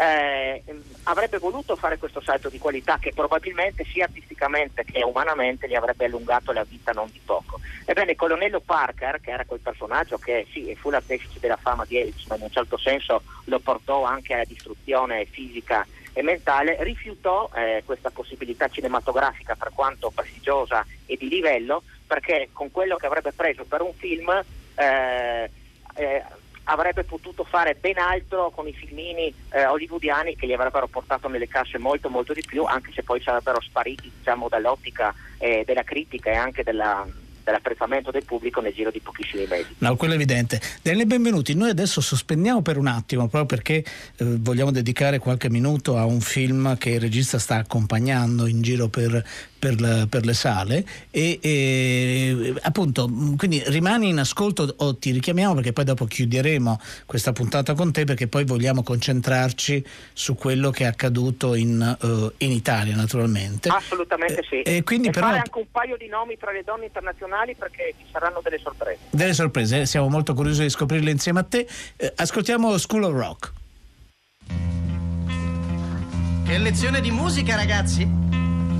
[0.00, 0.62] eh,
[1.02, 6.06] avrebbe voluto fare questo salto di qualità che probabilmente sia artisticamente che umanamente gli avrebbe
[6.06, 7.60] allungato la vita non di poco.
[7.84, 12.26] Ebbene, Colonnello Parker, che era quel personaggio che sì, fu l'artefice della fama di Elvis,
[12.28, 17.82] ma in un certo senso lo portò anche alla distruzione fisica e mentale, rifiutò eh,
[17.84, 23.64] questa possibilità cinematografica per quanto prestigiosa e di livello, perché con quello che avrebbe preso
[23.64, 24.30] per un film
[24.76, 25.50] eh,
[25.94, 26.24] eh,
[26.64, 31.48] avrebbe potuto fare ben altro con i filmini eh, hollywoodiani che gli avrebbero portato nelle
[31.48, 36.30] casse molto molto di più, anche se poi sarebbero spariti diciamo, dall'ottica eh, della critica
[36.30, 37.06] e anche della,
[37.50, 39.74] dell'apprezzamento del pubblico nel giro di pochissimi mesi.
[39.78, 40.60] No, quello è evidente.
[40.82, 43.84] Daniele Benvenuti, noi adesso sospendiamo per un attimo, proprio perché
[44.16, 48.88] eh, vogliamo dedicare qualche minuto a un film che il regista sta accompagnando in giro
[48.88, 49.24] per,
[49.58, 55.10] per, la- per le sale e, e, appunto mh, quindi rimani in ascolto o ti
[55.10, 60.70] richiamiamo perché poi dopo chiuderemo questa puntata con te perché poi vogliamo concentrarci su quello
[60.70, 63.68] che è accaduto in, eh, in Italia naturalmente.
[63.68, 64.62] Assolutamente sì.
[64.62, 67.94] E quindi e però- fare anche un paio di nomi tra le donne internazionali perché
[67.98, 69.00] ci saranno delle sorprese.
[69.10, 71.66] Delle sorprese, eh, siamo molto curiosi di scoprirle insieme a te.
[71.96, 73.52] Eh, ascoltiamo School of Rock.
[76.44, 78.08] Che lezione di musica, ragazzi!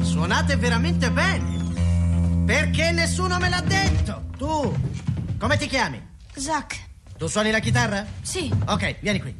[0.02, 2.44] Suonate veramente bene!
[2.44, 4.24] Perché nessuno me l'ha detto?
[4.36, 4.74] Tu,
[5.38, 6.00] come ti chiami?
[6.34, 6.78] Zach,
[7.16, 8.04] Tu suoni la chitarra?
[8.22, 9.34] sì, Ok, vieni qui.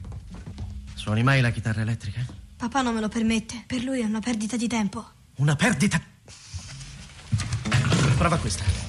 [0.95, 2.25] Suoni mai la chitarra elettrica?
[2.57, 3.65] papà non me lo permette.
[3.67, 5.05] Per lui è una perdita di tempo.
[5.37, 5.99] Una perdita.
[8.19, 8.80] Prova questa.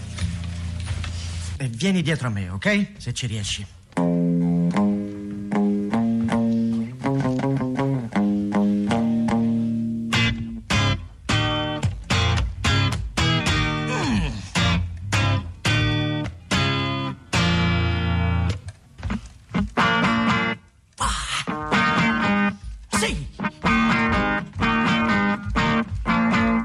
[1.62, 2.94] E vieni dietro a me, ok?
[2.98, 3.64] Se ci riesci.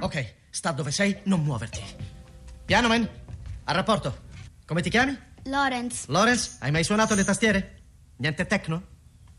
[0.01, 1.83] Ok, sta dove sei, non muoverti.
[2.65, 3.07] Piano, man.
[3.65, 4.25] A rapporto.
[4.67, 5.17] Come ti chiami?
[5.45, 7.77] Lawrence, Lawrence, hai mai suonato le tastiere?
[8.17, 8.83] Niente techno?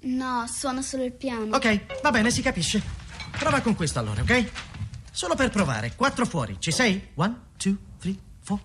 [0.03, 1.53] no, suona solo il piano.
[1.55, 2.81] Ok, va bene, si capisce.
[3.31, 4.49] Prova con questo allora, ok?
[5.11, 5.91] Solo per provare.
[5.95, 6.55] Quattro fuori.
[6.59, 7.09] Ci sei?
[7.15, 8.59] One, two, three, four.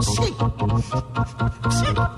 [0.00, 0.34] Sì.
[1.68, 1.92] Sì.
[1.92, 2.12] Come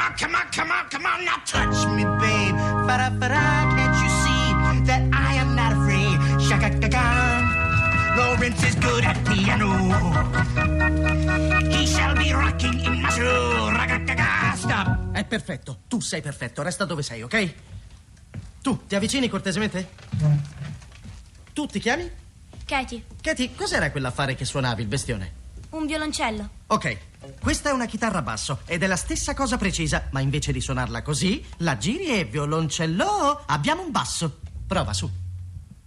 [0.00, 2.56] on, come on, come on, come on, now touch me, babe.
[2.86, 4.54] Ba-da-ba-da, can't you see
[4.86, 5.02] that
[8.22, 9.68] Lawrence is good at piano.
[11.70, 13.68] He shall be rocking in my show.
[13.68, 14.54] Raga-ga-ga.
[14.54, 15.12] Stop.
[15.12, 15.80] È perfetto.
[15.88, 16.62] Tu sei perfetto.
[16.62, 17.54] Resta dove sei, ok?
[18.62, 19.88] Tu, ti avvicini cortesemente?
[21.52, 22.08] Tu ti chiami?
[22.64, 25.40] Katie, Katie, cos'era quell'affare che suonavi, il bestione?
[25.70, 26.48] un violoncello.
[26.68, 26.98] Ok,
[27.40, 30.60] questa è una chitarra a basso ed è la stessa cosa precisa, ma invece di
[30.60, 34.40] suonarla così, la giri e violoncello, abbiamo un basso.
[34.66, 35.10] Prova su.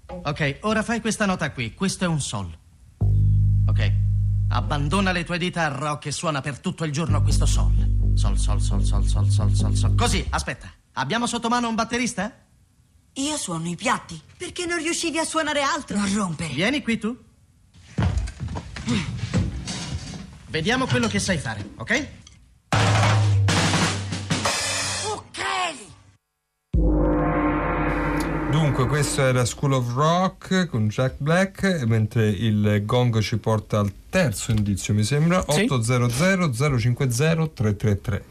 [0.07, 2.57] Ok, ora fai questa nota qui, questo è un sol.
[3.67, 3.91] Ok,
[4.49, 7.73] abbandona le tue dita al rock e suona per tutto il giorno questo sol.
[8.13, 9.95] Sol, sol, sol, sol, sol, sol, sol, sol.
[9.95, 10.71] Così, aspetta.
[10.93, 12.31] Abbiamo sotto mano un batterista?
[13.13, 14.19] Io suono i piatti.
[14.37, 15.97] Perché non riuscivi a suonare altro?
[15.97, 16.53] Non rompere.
[16.53, 17.17] Vieni qui tu.
[20.47, 22.07] Vediamo quello che sai fare, ok?
[28.85, 33.91] Dunque, questo era School of Rock con Jack Black, mentre il gong ci porta al
[34.09, 35.61] terzo indizio, mi sembra, Sì.
[35.61, 38.23] 800 050 333.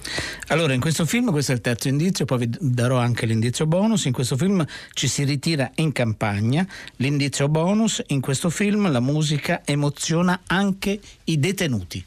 [0.49, 4.05] Allora, in questo film, questo è il terzo indizio, poi vi darò anche l'indizio bonus.
[4.05, 6.65] In questo film ci si ritira in campagna.
[6.97, 12.05] L'indizio bonus, in questo film la musica emoziona anche i detenuti.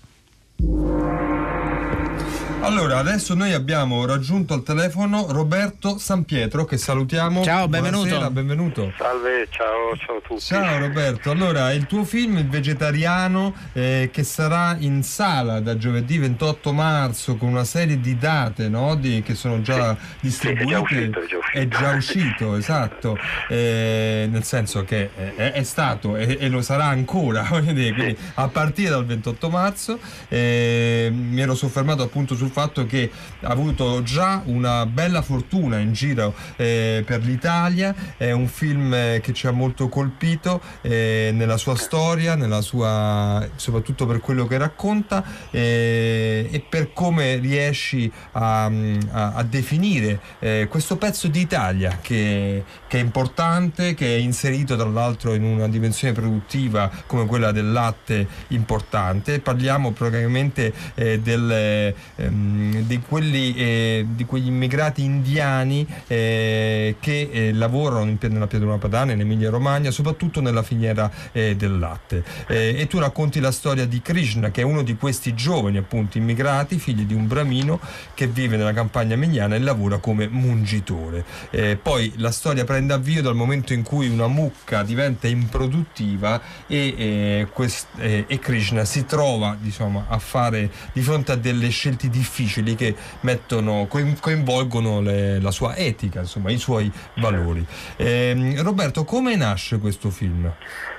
[2.67, 7.41] Allora, adesso noi abbiamo raggiunto al telefono Roberto San Pietro, che salutiamo.
[7.41, 8.03] Ciao, benvenuto.
[8.03, 8.93] Buonasera, benvenuto.
[8.97, 10.41] Salve, ciao, ciao a tutti.
[10.41, 16.17] Ciao Roberto, allora il tuo film Il vegetariano eh, che sarà in sala da giovedì
[16.17, 18.95] 28 marzo con una serie di date no?
[18.95, 20.65] di- che sono già distribuite.
[20.65, 21.57] Sì, è già uscito, è già uscito.
[21.57, 26.87] È già uscito, esatto, Eh, nel senso che è, è stato e, e lo sarà
[26.87, 32.55] ancora, voglio dire, quindi a partire dal 28 marzo eh, mi ero soffermato appunto sul
[32.57, 38.47] fatto che ha avuto già una bella fortuna in giro eh, per l'Italia, è un
[38.47, 44.21] film eh, che ci ha molto colpito eh, nella sua storia, nella sua, soprattutto per
[44.21, 51.27] quello che racconta eh, e per come riesci a, a- a definire eh, questo pezzo
[51.27, 56.89] di Italia che, che è importante, che è inserito tra l'altro in una dimensione produttiva
[57.05, 59.39] come quella del latte importante.
[59.41, 61.93] Parliamo praticamente eh, del,
[62.37, 68.77] ehm, di, quelli, eh, di quegli immigrati indiani eh, che eh, lavorano in- nella pianura
[68.77, 72.23] padana, in Emilia Romagna, soprattutto nella filiera eh, del latte.
[72.47, 76.17] Eh, e tu racconti la storia di Krishna, che è uno di questi giovani appunto
[76.17, 77.79] immigrati, figli di un bramino
[78.13, 81.25] che vive nella campagna emiliana e lavora come mungitore.
[81.49, 87.47] Eh, poi la storia prende avvio dal momento in cui una mucca diventa improduttiva e,
[87.53, 92.75] quest- e Krishna si trova diciamo, a fare di fronte a delle scelte difficili difficili
[92.75, 97.65] che mettono, coin- coinvolgono le- la sua etica, insomma, i suoi valori.
[97.95, 100.51] Ehm, Roberto, come nasce questo film?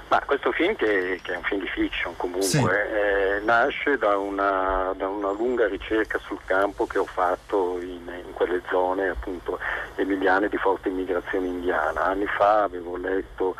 [0.08, 2.64] Ma questo film, che, che è un film di fiction comunque, Sì.
[2.64, 8.32] eh, nasce da una, da una lunga ricerca sul campo che ho fatto in, in
[8.32, 9.58] quelle zone appunto
[9.96, 12.04] emiliane di forte immigrazione indiana.
[12.06, 13.54] Anni fa avevo letto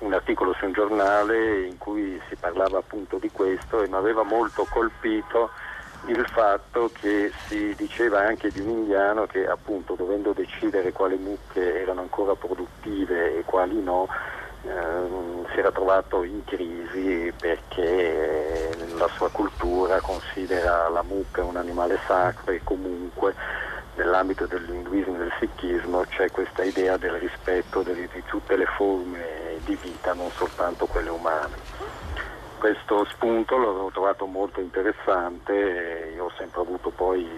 [0.00, 4.24] un articolo su un giornale in cui si parlava appunto di questo e mi aveva
[4.24, 5.50] molto colpito
[6.08, 11.80] il fatto che si diceva anche di un indiano che appunto dovendo decidere quali mucche
[11.80, 14.08] erano ancora produttive e quali no,
[14.62, 21.98] ehm, si era trovato in crisi perché la sua cultura considera la mucca un animale
[22.06, 23.34] sacro e comunque
[23.94, 29.60] nell'ambito dell'induismo e del sikhismo c'è questa idea del rispetto delle- di tutte le forme
[29.64, 32.01] di vita, non soltanto quelle umane.
[32.62, 37.28] Questo spunto l'ho trovato molto interessante io ho sempre avuto poi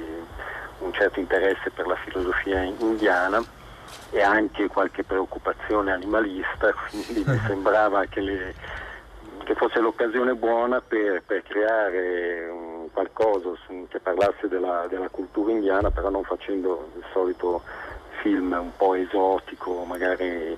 [0.81, 3.43] un certo interesse per la filosofia indiana
[4.11, 8.55] e anche qualche preoccupazione animalista, quindi mi sembrava che, le-
[9.45, 15.53] che fosse l'occasione buona per, per creare un qualcosa su- che parlasse della, della cultura
[15.53, 17.63] indiana, però non facendo il solito
[18.21, 20.55] film un po' esotico, magari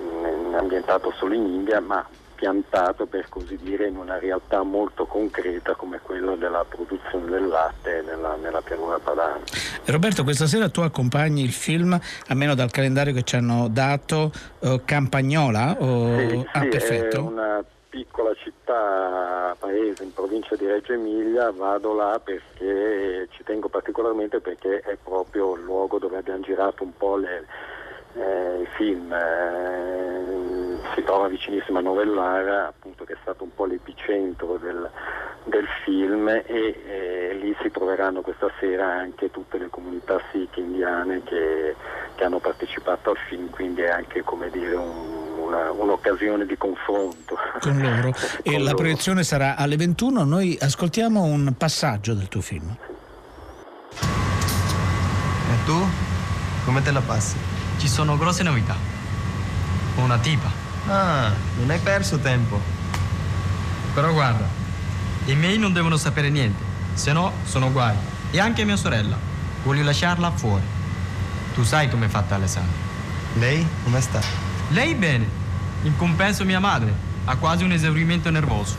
[0.00, 2.02] mm, ambientato solo in India, ma
[2.42, 8.02] piantato per così dire in una realtà molto concreta come quella della produzione del latte
[8.04, 9.38] nella, nella pianura padana.
[9.84, 14.80] Roberto, questa sera tu accompagni il film, almeno dal calendario che ci hanno dato, eh,
[14.84, 15.76] Campagnola?
[15.78, 16.18] O...
[16.18, 17.16] Sì, ah, sì, perfetto.
[17.16, 23.68] è una piccola città, paese in provincia di Reggio Emilia, vado là perché ci tengo
[23.68, 27.46] particolarmente perché è proprio il luogo dove abbiamo girato un po' le,
[28.14, 29.12] eh, i film.
[29.12, 34.88] eh, si trova vicinissimo a Novellara, appunto che è stato un po' l'epicentro del,
[35.44, 41.22] del film e eh, lì si troveranno questa sera anche tutte le comunità sikh indiane
[41.24, 41.74] che,
[42.14, 47.36] che hanno partecipato al film, quindi è anche come dire un- una- un'occasione di confronto.
[47.60, 48.08] Con loro.
[48.42, 48.74] E Con la loro.
[48.76, 50.24] proiezione sarà alle 21.
[50.24, 52.74] Noi ascoltiamo un passaggio del tuo film.
[55.50, 55.76] E tu?
[56.64, 57.36] Come te la passi?
[57.78, 58.74] Ci sono grosse novità.
[59.96, 60.61] Una tipa.
[60.88, 62.60] Ah, non hai perso tempo.
[63.94, 64.48] Però guarda,
[65.26, 66.62] i miei non devono sapere niente,
[66.94, 67.94] se no sono guai.
[68.30, 69.16] E anche mia sorella.
[69.62, 70.64] Voglio lasciarla fuori.
[71.54, 72.74] Tu sai com'è fatta Alessandra.
[73.34, 74.20] Lei come sta?
[74.70, 75.40] Lei bene.
[75.82, 76.92] In compenso mia madre
[77.24, 78.76] ha quasi un esaurimento nervoso.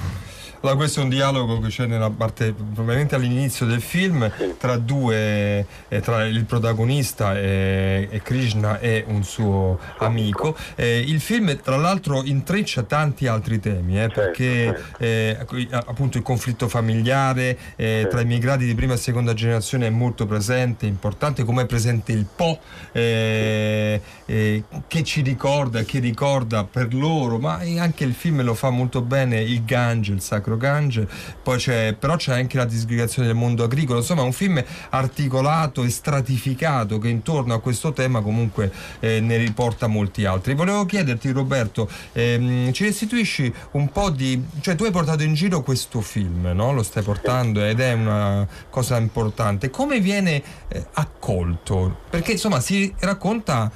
[0.64, 5.66] Allora, questo è un dialogo che c'è nella parte, probabilmente all'inizio del film, tra due,
[5.90, 10.56] eh, tra il protagonista e, e Krishna e un suo amico.
[10.76, 15.38] Eh, il film, tra l'altro, intreccia tanti altri temi, eh, perché eh,
[15.70, 20.86] appunto il conflitto familiare eh, tra immigrati di prima e seconda generazione è molto presente,
[20.86, 22.58] importante, come è presente il Po,
[22.94, 28.70] eh, eh, che ci ricorda, che ricorda per loro, ma anche il film lo fa
[28.70, 31.08] molto bene, il Gange, il sacro Gange,
[31.42, 35.84] poi c'è, però c'è anche la disgregazione del mondo agricolo, insomma è un film articolato
[35.84, 40.54] e stratificato che intorno a questo tema comunque eh, ne riporta molti altri.
[40.54, 44.44] Volevo chiederti Roberto, ehm, ci restituisci un po' di...
[44.62, 46.74] cioè tu hai portato in giro questo film, no?
[46.74, 52.02] lo stai portando ed è una cosa importante, come viene eh, accolto?
[52.10, 53.72] Perché insomma si racconta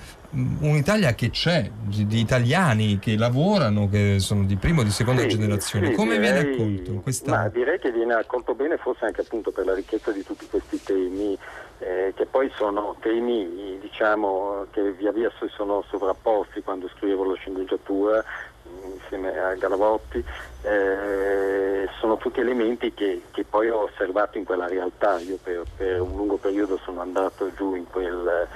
[0.59, 5.29] un'Italia che c'è, di, italiani che lavorano, che sono di prima o di seconda Sì,
[5.29, 5.88] generazione.
[5.88, 6.91] sì, Come viene direi- accolto?
[7.01, 7.31] Questa...
[7.31, 10.81] Ma direi che viene accolto bene forse anche appunto per la ricchezza di tutti questi
[10.83, 11.38] temi,
[11.79, 17.35] eh, che poi sono temi diciamo, che via via si sono sovrapposti quando scrivevo la
[17.35, 18.23] sceneggiatura
[18.63, 20.23] mh, insieme a Galavotti,
[20.63, 25.19] eh, sono tutti elementi che, che poi ho osservato in quella realtà.
[25.19, 28.47] Io per, per un lungo periodo sono andato giù in quel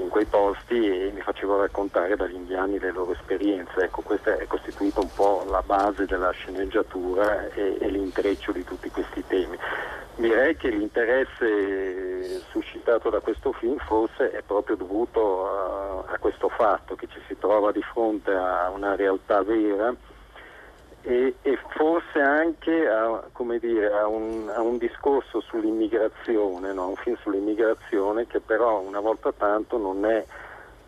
[0.00, 3.84] in quei posti e mi facevo raccontare dagli indiani le loro esperienze.
[3.84, 8.90] Ecco, questa è costituita un po' la base della sceneggiatura e, e l'intreccio di tutti
[8.90, 9.58] questi temi.
[10.16, 16.96] Direi che l'interesse suscitato da questo film forse è proprio dovuto a, a questo fatto
[16.96, 19.94] che ci si trova di fronte a una realtà vera
[21.02, 23.22] e, e forse anche a,
[23.60, 26.88] dire, a, un, a un discorso sull'immigrazione, no?
[26.88, 30.24] un film sull'immigrazione che però una volta tanto non è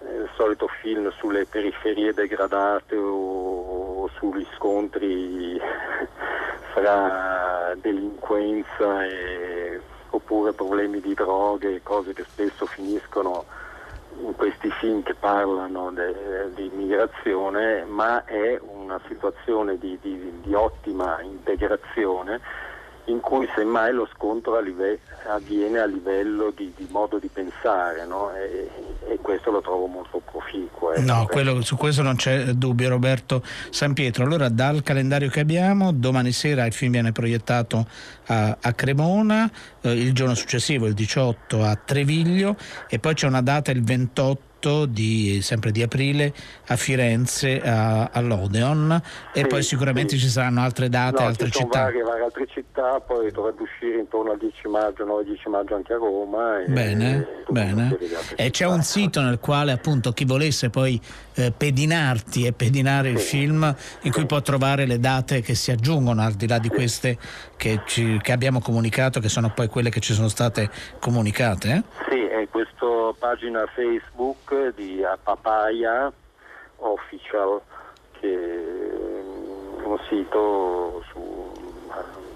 [0.03, 5.61] eh, il solito film sulle periferie degradate o, o sugli scontri
[6.73, 9.81] fra delinquenza e,
[10.11, 13.70] oppure problemi di droghe, cose che spesso finiscono in
[14.37, 21.21] questi film che parlano de- di immigrazione, ma è una situazione di, di- di ottima
[21.23, 22.41] integrazione
[23.07, 24.59] in cui semmai lo scontro
[25.29, 28.33] avviene a livello di, di modo di pensare no?
[28.35, 28.69] e,
[29.09, 30.93] e questo lo trovo molto proficuo.
[30.93, 31.03] ecco.
[31.03, 34.25] No, quello- su questo non c'è dubbio Roberto San Pietro.
[34.25, 37.87] Allora dal calendario che abbiamo, domani sera il film viene proiettato
[38.27, 42.57] a, a Cremona, eh, il giorno successivo, il 18 a Treviglio
[42.89, 46.33] e poi c'è una data il 28 di, sempre di aprile
[46.67, 49.01] a Firenze a- all'Odeon
[49.33, 50.21] e Sì, poi sicuramente sì.
[50.23, 51.85] ci saranno altre date, No, altre città.
[51.85, 55.97] varie, varie altre città, poi dovrebbe uscire intorno al 10 maggio, 9-10 maggio anche a
[55.97, 56.61] Roma.
[56.63, 57.97] E, Bene, e bene.
[58.37, 61.01] E c'è un sito nel quale appunto chi volesse poi
[61.35, 66.21] eh, pedinarti e pedinare il film in cui può trovare le date che si aggiungono
[66.23, 67.17] al di là di queste
[67.57, 71.69] che, ci- che abbiamo comunicato, che sono poi quelle che ci sono state comunicate.
[71.71, 71.83] eh?
[72.11, 72.87] Sì, è questa
[73.19, 76.13] pagina Facebook di Papaya
[76.77, 77.61] Official,
[78.19, 81.53] che è un sito su,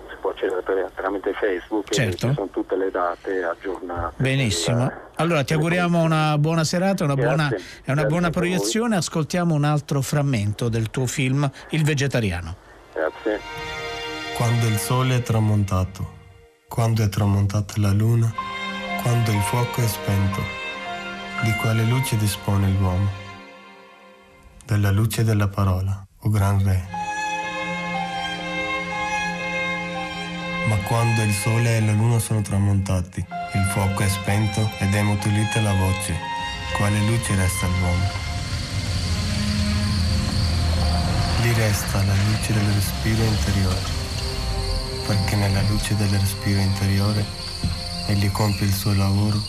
[0.08, 2.28] si può accedere per- tramite Facebook Certo.
[2.28, 4.14] ci sono tutte le date aggiornate.
[4.16, 4.90] Benissimo.
[5.16, 7.66] Allora ti auguriamo una buona serata, una buona, Grazie.
[7.84, 8.96] e una buona proiezione.
[8.96, 12.56] Ascoltiamo un altro frammento del tuo film, Il vegetariano.
[12.92, 13.40] Grazie.
[14.36, 16.12] Quando il sole è tramontato,
[16.68, 18.32] quando è tramontata la luna,
[19.04, 20.42] quando il fuoco è spento,
[21.42, 23.10] di quale luce dispone l'uomo?
[24.64, 26.88] Della luce della parola, o gran re.
[30.68, 35.02] Ma quando il sole e la luna sono tramontati, il fuoco è spento ed è
[35.02, 36.16] mutolita la voce,
[36.74, 38.08] quale luce resta all'uomo?
[41.42, 43.82] Gli resta la luce del respiro interiore,
[45.06, 47.43] perché nella luce del respiro interiore
[48.06, 49.40] egli compie il suo lavoro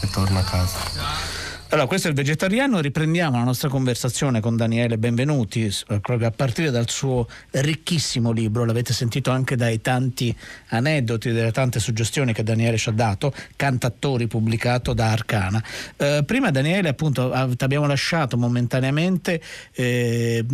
[0.00, 1.39] e torna a casa.
[1.72, 6.32] Allora, questo è il vegetariano, riprendiamo la nostra conversazione con Daniele Benvenuti, eh, proprio a
[6.32, 10.36] partire dal suo ricchissimo libro, l'avete sentito anche dai tanti
[10.70, 15.62] aneddoti, dalle tante suggestioni che Daniele ci ha dato, Cantattori pubblicato da Arcana.
[15.96, 19.40] Eh, prima Daniele appunto ti abbiamo lasciato momentaneamente
[19.70, 20.44] eh,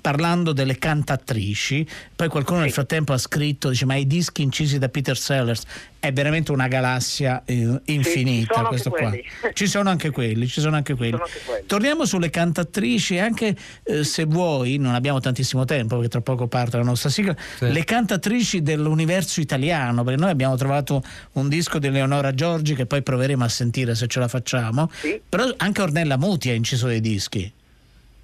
[0.00, 1.86] parlando delle cantatrici,
[2.16, 5.64] poi qualcuno nel frattempo ha scritto, dice ma i dischi incisi da Peter Sellers
[6.04, 9.10] è veramente una galassia eh, infinita questo qua.
[9.54, 11.12] Ci sono anche quelli, ci sono anche quelli.
[11.12, 11.66] sono anche quelli.
[11.66, 16.76] Torniamo sulle cantatrici, anche eh, se vuoi, non abbiamo tantissimo tempo perché tra poco parte
[16.76, 21.02] la nostra sigla, le cantatrici dell'universo italiano, perché noi abbiamo trovato
[21.32, 24.88] un disco di Leonora Giorgi che poi proveremo a sentire se ce la facciamo,
[25.28, 27.52] però anche Ornella Muti ha inciso dei dischi.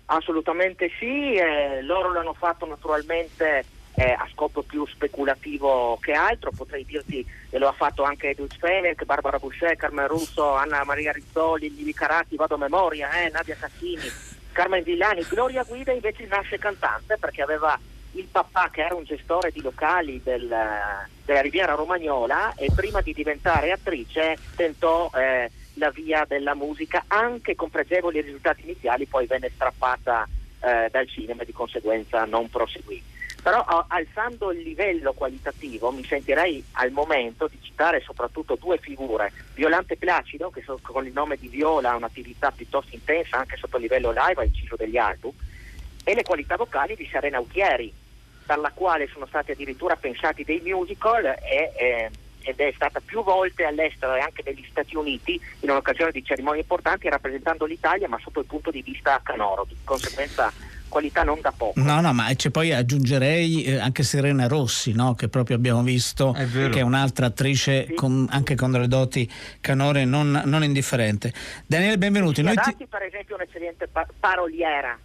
[0.06, 3.64] Assolutamente sì, eh, loro l'hanno fatto naturalmente
[4.00, 8.48] eh, a scopo più speculativo che altro, potrei dirti che lo ha fatto anche Edwin
[8.48, 13.56] Fenech, Barbara Boucher, Carmen Russo, Anna Maria Rizzoli, Livi Carati, vado a memoria, eh, Nadia
[13.60, 14.10] Cassini,
[14.52, 17.78] Carmen Villani, Gloria Guida invece nasce cantante perché aveva
[18.12, 23.12] il papà che era un gestore di locali del, della Riviera Romagnola e prima di
[23.12, 29.50] diventare attrice tentò eh, la via della musica anche con pregevoli risultati iniziali, poi venne
[29.54, 30.26] strappata
[30.62, 33.09] eh, dal cinema e di conseguenza non proseguì.
[33.42, 39.96] Però alzando il livello qualitativo mi sentirei al momento di citare soprattutto due figure, Violante
[39.96, 44.10] Placido, che con il nome di Viola ha un'attività piuttosto intensa anche sotto il livello
[44.10, 45.32] live, ha inciso degli album,
[46.04, 47.92] e le qualità vocali di Serena Autieri,
[48.44, 52.10] per la quale sono stati addirittura pensati dei musical e, eh,
[52.42, 56.62] ed è stata più volte all'estero e anche negli Stati Uniti in un'occasione di cerimonie
[56.62, 60.52] importanti rappresentando l'Italia ma sotto il punto di vista canoro, di conseguenza
[60.90, 61.80] qualità non da poco.
[61.80, 65.14] No, no, ma c'è poi aggiungerei eh, anche Serena Rossi, no?
[65.14, 66.68] che proprio abbiamo visto, vero.
[66.68, 69.26] che è un'altra attrice con- anche con delle doti
[69.60, 71.32] canore non, non indifferente.
[71.66, 72.42] Daniele, benvenuti.
[72.42, 74.98] Noi ti- per esempio un'eccellente pa- paroliera.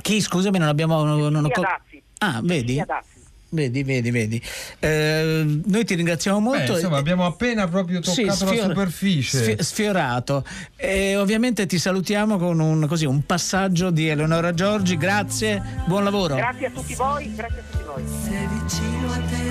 [0.00, 1.02] Chi, scusami, non abbiamo...
[1.02, 2.02] Non, non ho Sì, Adazzi.
[2.18, 2.74] Ah, vedi?
[2.74, 3.08] Sì, Adazzi.
[3.52, 4.40] Vedi, vedi, vedi.
[4.78, 6.72] Eh, noi ti ringraziamo molto.
[6.72, 9.42] Beh, insomma, abbiamo appena proprio Sì, toccato la sfior- superficie.
[9.42, 10.44] sfi- sfiorato.
[10.76, 14.96] E ovviamente ti salutiamo con un, così, un passaggio di Eleonora Giorgi.
[14.96, 16.36] Grazie, buon lavoro.
[16.36, 18.04] Grazie a tutti voi, grazie a tutti voi.
[18.22, 19.48] Sei vicino a te.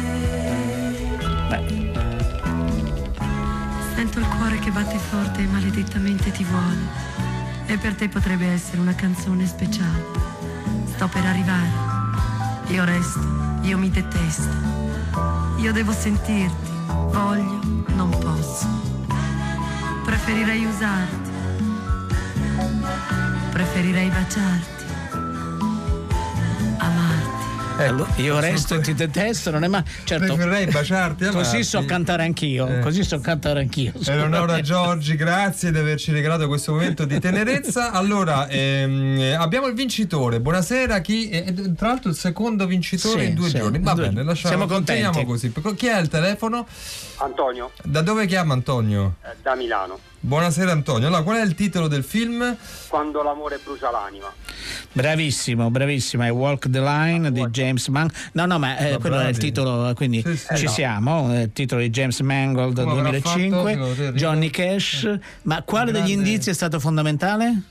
[3.96, 6.78] Sento il cuore che batte forte e maledettamente ti vuole.
[7.66, 10.06] E per te potrebbe essere una canzone speciale.
[10.96, 11.98] Sto per arrivare.
[12.70, 13.20] Io resto,
[13.62, 14.50] io mi detesto.
[15.58, 16.72] Io devo sentirti.
[16.88, 17.60] Voglio,
[17.96, 18.68] non posso.
[20.06, 21.30] Preferirei usarti.
[23.52, 24.84] Preferirei baciarti.
[26.78, 27.29] Amarti.
[27.80, 29.82] Allora, io resto e ti detesto, non è mai.
[30.04, 31.64] Certo, Preferirei baciarti così avanti.
[31.64, 32.68] so cantare anch'io.
[32.68, 32.80] Eh.
[32.80, 33.94] Così so cantare anch'io.
[34.06, 37.92] Eleonora Giorgi, grazie di averci regalato questo momento di tenerezza.
[38.00, 40.40] Allora, ehm, abbiamo il vincitore.
[40.42, 43.80] Buonasera, chi è, tra l'altro il secondo vincitore Sì, in due sì, giorni.
[43.80, 45.02] Va due bene, lasciamo Siamo contenti.
[45.04, 45.76] continuiamo così.
[45.76, 46.68] Chi è il telefono?
[47.22, 49.16] Antonio, Da dove chiama Antonio?
[49.24, 50.00] eh, da Milano.
[50.22, 51.08] Buonasera Antonio.
[51.08, 52.56] Allora, qual è il titolo del film?
[52.90, 54.32] Quando l'amore brucia l'anima.
[54.92, 56.24] Bravissimo, bravissimo.
[56.24, 58.16] È Walk the Line di James Mangold.
[58.34, 60.56] No, no, ma eh, quello è il titolo, quindi sì.
[60.56, 60.72] ci Eh, no.
[60.72, 61.32] siamo.
[61.34, 64.12] È il titolo di James Mangold Come avrà 2005, fatto?
[64.14, 65.18] Johnny Cash.
[65.44, 67.62] Ma quale degli indizi è stato fondamentale?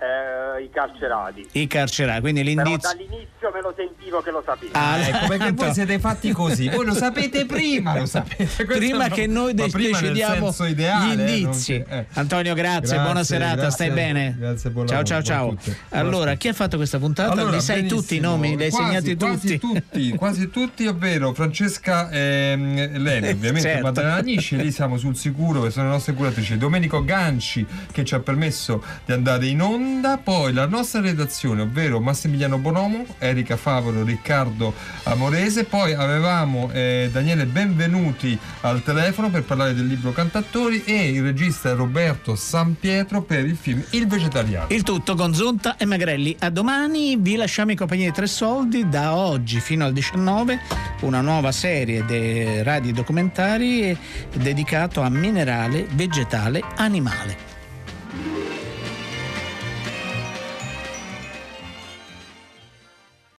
[0.00, 1.46] Eh, I carcerati.
[1.52, 2.88] I carcerati, quindi Però l'indizio.
[2.90, 4.72] dall'inizio me lo sentivo che lo sapevo.
[4.72, 6.68] Ah, Ecco, perché voi siete fatti così.
[6.68, 8.64] Voi lo sapete prima, lo sapete.
[8.78, 11.84] Prima che noi de- prima decidiamo ideale, gli eh, non indizi.
[11.88, 12.06] eh.
[12.14, 13.70] Antonio, grazie, Grazie, buona serata, grazie.
[13.70, 14.36] stai bene?
[14.38, 15.56] Grazie, buon ciao, ciao, ciao.
[15.90, 17.32] Allora, chi ha fatto questa puntata?
[17.32, 18.56] Allora, Li sai tutti i nomi?
[18.56, 19.80] Li hai Quasi, segnati quasi tutti?
[19.80, 23.82] tutti, quasi tutti, ovvero Francesca ehm, Leni, ovviamente Certo.
[23.82, 28.14] Maddalena Agnisci, lì siamo sul sicuro che sono le nostre curatrici, Domenico Ganci che ci
[28.14, 34.02] ha permesso di andare in onda, poi la nostra redazione, ovvero Massimiliano Bonomo, Erika Favolo,
[34.02, 34.74] Riccardo
[35.04, 41.22] Amorese, poi avevamo eh, Daniele Benvenuti al telefono per parlare del libro Cantatori e il
[41.22, 44.66] regista Roberto San Pietro per il film Il Vegetariano.
[44.68, 46.36] Il tutto con Zonta e Magrelli.
[46.40, 48.88] A domani vi lasciamo in compagnia di Tre Soldi.
[48.88, 50.58] Da oggi fino al 19
[51.00, 53.96] una nuova serie di radio documentari
[54.34, 57.47] dedicato a minerale, vegetale, animale.